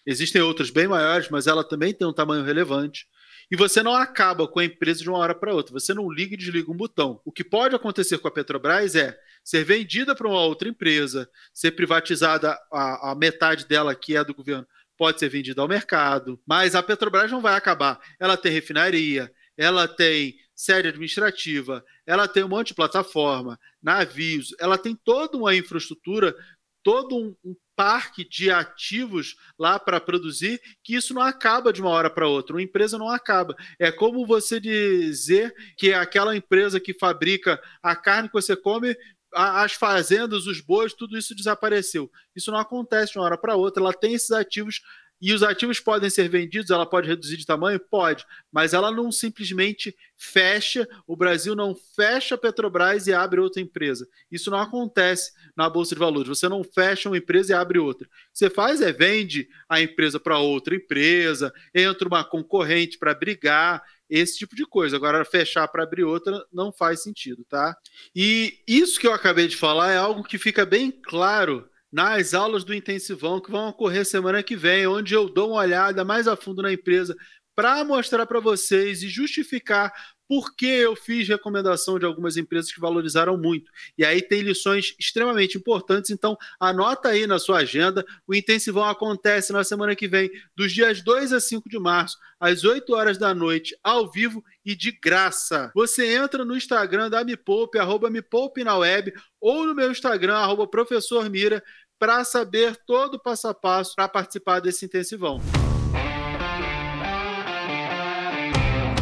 Existem 0.07 0.43
outras 0.43 0.71
bem 0.71 0.89
maiores, 0.89 1.29
mas 1.29 1.47
ela 1.47 1.63
também 1.63 1.95
tem 1.95 2.07
um 2.07 2.13
tamanho 2.13 2.45
relevante. 2.45 3.07
E 3.51 3.57
você 3.57 3.83
não 3.83 3.95
acaba 3.95 4.49
com 4.49 4.59
a 4.59 4.65
empresa 4.65 5.03
de 5.03 5.09
uma 5.09 5.19
hora 5.19 5.35
para 5.35 5.55
outra. 5.55 5.73
Você 5.73 5.93
não 5.93 6.11
liga 6.11 6.35
e 6.35 6.39
desliga 6.39 6.71
um 6.71 6.77
botão. 6.77 7.21
O 7.25 7.33
que 7.33 7.45
pode 7.45 7.75
acontecer 7.75 8.19
com 8.19 8.29
a 8.29 8.31
Petrobras 8.31 8.95
é 8.95 9.19
ser 9.43 9.65
vendida 9.65 10.15
para 10.15 10.29
uma 10.29 10.41
outra 10.41 10.69
empresa, 10.69 11.29
ser 11.53 11.73
privatizada 11.73 12.59
a, 12.73 13.11
a 13.11 13.15
metade 13.15 13.67
dela 13.67 13.95
que 13.95 14.17
é 14.17 14.25
do 14.25 14.35
governo, 14.35 14.67
pode 14.97 15.19
ser 15.19 15.29
vendida 15.29 15.61
ao 15.61 15.69
mercado. 15.69 16.41
Mas 16.47 16.75
a 16.75 16.83
Petrobras 16.83 17.31
não 17.31 17.43
vai 17.43 17.55
acabar. 17.55 18.01
Ela 18.19 18.37
tem 18.37 18.51
refinaria, 18.51 19.31
ela 19.57 19.87
tem 19.87 20.37
sede 20.55 20.89
administrativa, 20.89 21.85
ela 22.07 22.29
tem 22.29 22.45
um 22.45 22.49
monte 22.49 22.69
de 22.69 22.75
plataforma, 22.75 23.59
navios, 23.83 24.55
ela 24.59 24.79
tem 24.79 24.95
toda 24.95 25.37
uma 25.37 25.55
infraestrutura, 25.55 26.35
todo 26.83 27.17
um, 27.17 27.35
um 27.45 27.57
parque 27.77 28.29
de 28.29 28.51
ativos 28.51 29.37
lá 29.59 29.79
para 29.79 30.01
produzir, 30.01 30.61
que 30.83 30.95
isso 30.95 31.13
não 31.15 31.23
acaba 31.23 31.73
de 31.73 31.81
uma 31.81 31.91
hora 31.91 32.11
para 32.11 32.29
outra. 32.29 32.55
Uma 32.55 32.63
empresa 32.63 32.99
não 32.99 33.09
acaba. 33.09 33.55
É 33.79 33.91
como 33.91 34.27
você 34.27 34.61
dizer 34.61 35.55
que 35.77 35.93
aquela 35.93 36.37
empresa 36.37 36.81
que 36.81 36.95
fabrica 36.95 37.61
a 37.83 37.95
carne 37.97 38.29
que 38.29 38.35
você 38.35 38.57
come 38.57 38.97
as 39.35 39.73
fazendas, 39.73 40.47
os 40.47 40.61
bois, 40.61 40.93
tudo 40.95 41.19
isso 41.19 41.35
desapareceu. 41.35 42.11
Isso 42.37 42.53
não 42.53 42.59
acontece 42.59 43.13
de 43.13 43.19
uma 43.19 43.25
hora 43.25 43.37
para 43.37 43.57
outra. 43.57 43.83
Ela 43.83 43.93
tem 43.93 44.15
esses 44.15 44.31
ativos 44.31 44.81
e 45.21 45.33
os 45.33 45.43
ativos 45.43 45.81
podem 45.81 46.11
ser 46.11 46.29
vendidos, 46.29 46.71
ela 46.71 46.85
pode 46.85 47.09
reduzir 47.09 47.37
de 47.37 47.47
tamanho? 47.47 47.81
Pode, 47.81 48.27
mas 48.53 48.75
ela 48.75 48.91
não 48.91 49.11
simplesmente 49.11 49.97
fecha, 50.17 50.89
o 51.07 51.17
Brasil 51.17 51.55
não 51.55 51.75
fecha 51.97 52.35
a 52.35 52.39
Petrobras 52.39 53.07
e 53.07 53.13
abre 53.13 53.41
outra 53.41 53.63
empresa. 53.63 54.07
Isso 54.31 54.51
não 54.51 54.59
acontece 54.59 55.33
na 55.57 55.69
Bolsa 55.69 55.95
de 55.95 55.99
Valores. 55.99 56.29
Você 56.29 56.49
não 56.49 56.63
fecha 56.63 57.09
uma 57.09 57.19
empresa 57.19 57.53
e 57.53 57.55
abre 57.55 57.79
outra. 57.79 58.07
O 58.07 58.11
que 58.11 58.39
você 58.39 58.51
faz 58.51 58.81
é 58.81 58.93
vende 58.93 59.49
a 59.69 59.81
empresa 59.81 60.21
para 60.21 60.39
outra 60.39 60.75
empresa, 60.75 61.53
entra 61.75 62.07
uma 62.09 62.25
concorrente 62.25 62.99
para 62.99 63.15
brigar, 63.15 63.83
esse 64.09 64.39
tipo 64.39 64.55
de 64.55 64.67
coisa. 64.67 64.97
Agora, 64.97 65.25
fechar 65.25 65.67
para 65.69 65.83
abrir 65.83 66.05
outra 66.05 66.45
não 66.53 66.73
faz 66.73 67.03
sentido, 67.03 67.45
tá? 67.45 67.77
E 68.15 68.59
isso 68.67 69.01
que 69.01 69.07
eu 69.07 69.13
acabei 69.13 69.49
de 69.49 69.57
falar 69.57 69.93
é 69.93 69.97
algo 69.97 70.23
que 70.23 70.39
fica 70.39 70.65
bem 70.65 70.91
claro 70.91 71.69
nas 71.95 72.35
aulas 72.35 72.65
do 72.65 72.75
intensivão 72.75 73.41
que 73.41 73.53
vão 73.53 73.69
ocorrer 73.69 74.05
semana 74.05 74.43
que 74.43 74.57
vem, 74.57 74.85
onde 74.85 75.15
eu 75.15 75.29
dou 75.29 75.51
uma 75.51 75.61
olhada 75.61 76.05
mais 76.05 76.27
a 76.27 76.35
fundo 76.35 76.61
na 76.61 76.73
empresa 76.73 77.15
para 77.55 77.85
mostrar 77.85 78.27
para 78.27 78.41
vocês 78.41 79.01
e 79.05 79.09
justificar 79.09 79.93
por 80.29 80.57
que 80.57 80.67
eu 80.67 80.97
fiz 80.97 81.29
recomendação 81.29 81.99
de 81.99 82.05
algumas 82.05 82.37
empresas 82.37 82.73
que 82.73 82.81
valorizaram 82.81 83.37
muito. 83.37 83.71
E 83.97 84.05
aí 84.05 84.23
tem 84.23 84.41
lições 84.41 84.95
extremamente 84.99 85.57
importantes, 85.57 86.11
então 86.11 86.37
anota 86.59 87.11
aí 87.11 87.27
na 87.27 87.39
sua 87.39 87.59
agenda. 87.59 88.05
O 88.27 88.35
intensivão 88.35 88.85
acontece 88.85 89.53
na 89.53 89.63
semana 89.63 89.95
que 89.95 90.09
vem, 90.09 90.31
dos 90.57 90.73
dias 90.73 91.03
2 91.03 91.33
a 91.33 91.41
5 91.41 91.69
de 91.69 91.79
março, 91.79 92.19
às 92.41 92.65
8 92.65 92.93
horas 92.95 93.19
da 93.19 93.35
noite, 93.35 93.77
ao 93.85 94.11
vivo 94.11 94.43
e 94.65 94.75
de 94.75 94.91
graça. 94.93 95.71
Você 95.75 96.15
entra 96.15 96.45
no 96.45 96.57
Instagram 96.57 97.11
da 97.11 97.23
Me 97.23 97.37
Poupe, 97.37 97.79
arroba 97.79 98.11
Me 98.11 98.23
Poupe 98.23 98.65
na 98.65 98.77
web, 98.79 99.13
ou 99.41 99.67
no 99.67 99.75
meu 99.75 99.91
Instagram, 99.91 100.37
arroba 100.37 100.67
Professor 100.67 101.29
Mira, 101.29 101.63
para 101.99 102.25
saber 102.25 102.77
todo 102.87 103.15
o 103.15 103.19
passo 103.19 103.49
a 103.49 103.55
passo 103.55 103.95
para 103.95 104.09
participar 104.09 104.61
desse 104.61 104.85
intensivão. 104.85 105.41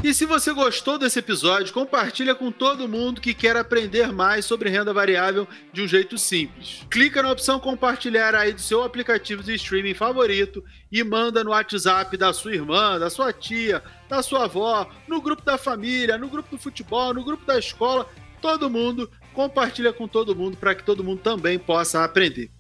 E 0.05 0.13
se 0.13 0.27
você 0.27 0.53
gostou 0.53 0.99
desse 0.99 1.21
episódio, 1.21 1.73
compartilha 1.73 2.35
com 2.35 2.51
todo 2.51 2.89
mundo 2.89 3.21
que 3.21 3.33
quer 3.33 3.57
aprender 3.57 4.13
mais 4.13 4.45
sobre 4.45 4.69
renda 4.69 4.93
variável 4.93 5.47
de 5.73 5.81
um 5.81 5.87
jeito 5.87 6.19
simples. 6.19 6.85
Clica 6.91 7.23
na 7.23 7.31
opção 7.31 7.61
compartilhar 7.61 8.35
aí 8.35 8.53
do 8.53 8.61
seu 8.61 8.83
aplicativo 8.83 9.45
de 9.45 9.55
streaming 9.55 9.95
favorito 9.95 10.65
e 10.91 11.05
manda 11.05 11.45
no 11.45 11.51
WhatsApp 11.51 12.17
da 12.17 12.33
sua 12.33 12.53
irmã, 12.53 12.99
da 12.99 13.09
sua 13.09 13.33
tia, 13.33 13.81
da 14.09 14.25
sua 14.25 14.47
avó, 14.47 14.91
no 15.07 15.23
grupo 15.23 15.45
da 15.45 15.57
família, 15.57 16.19
no 16.19 16.29
grupo 16.29 16.51
do 16.51 16.59
futebol, 16.59 17.15
no 17.15 17.23
grupo 17.23 17.47
da 17.47 17.57
escola, 17.57 18.09
todo 18.41 18.69
mundo 18.69 19.09
compartilha 19.33 19.93
com 19.93 20.09
todo 20.09 20.35
mundo 20.35 20.57
para 20.57 20.75
que 20.75 20.83
todo 20.83 21.05
mundo 21.05 21.23
também 21.23 21.61
possa 21.61 22.03
aprender. 22.03 22.51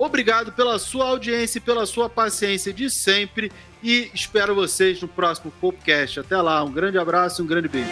Obrigado 0.00 0.50
pela 0.52 0.78
sua 0.78 1.04
audiência 1.08 1.58
e 1.58 1.60
pela 1.60 1.84
sua 1.84 2.08
paciência 2.08 2.72
de 2.72 2.88
sempre. 2.88 3.52
E 3.82 4.10
espero 4.14 4.54
vocês 4.54 5.02
no 5.02 5.06
próximo 5.06 5.52
podcast. 5.60 6.20
Até 6.20 6.40
lá, 6.40 6.64
um 6.64 6.72
grande 6.72 6.96
abraço 6.96 7.42
e 7.42 7.44
um 7.44 7.46
grande 7.46 7.68
beijo. 7.68 7.90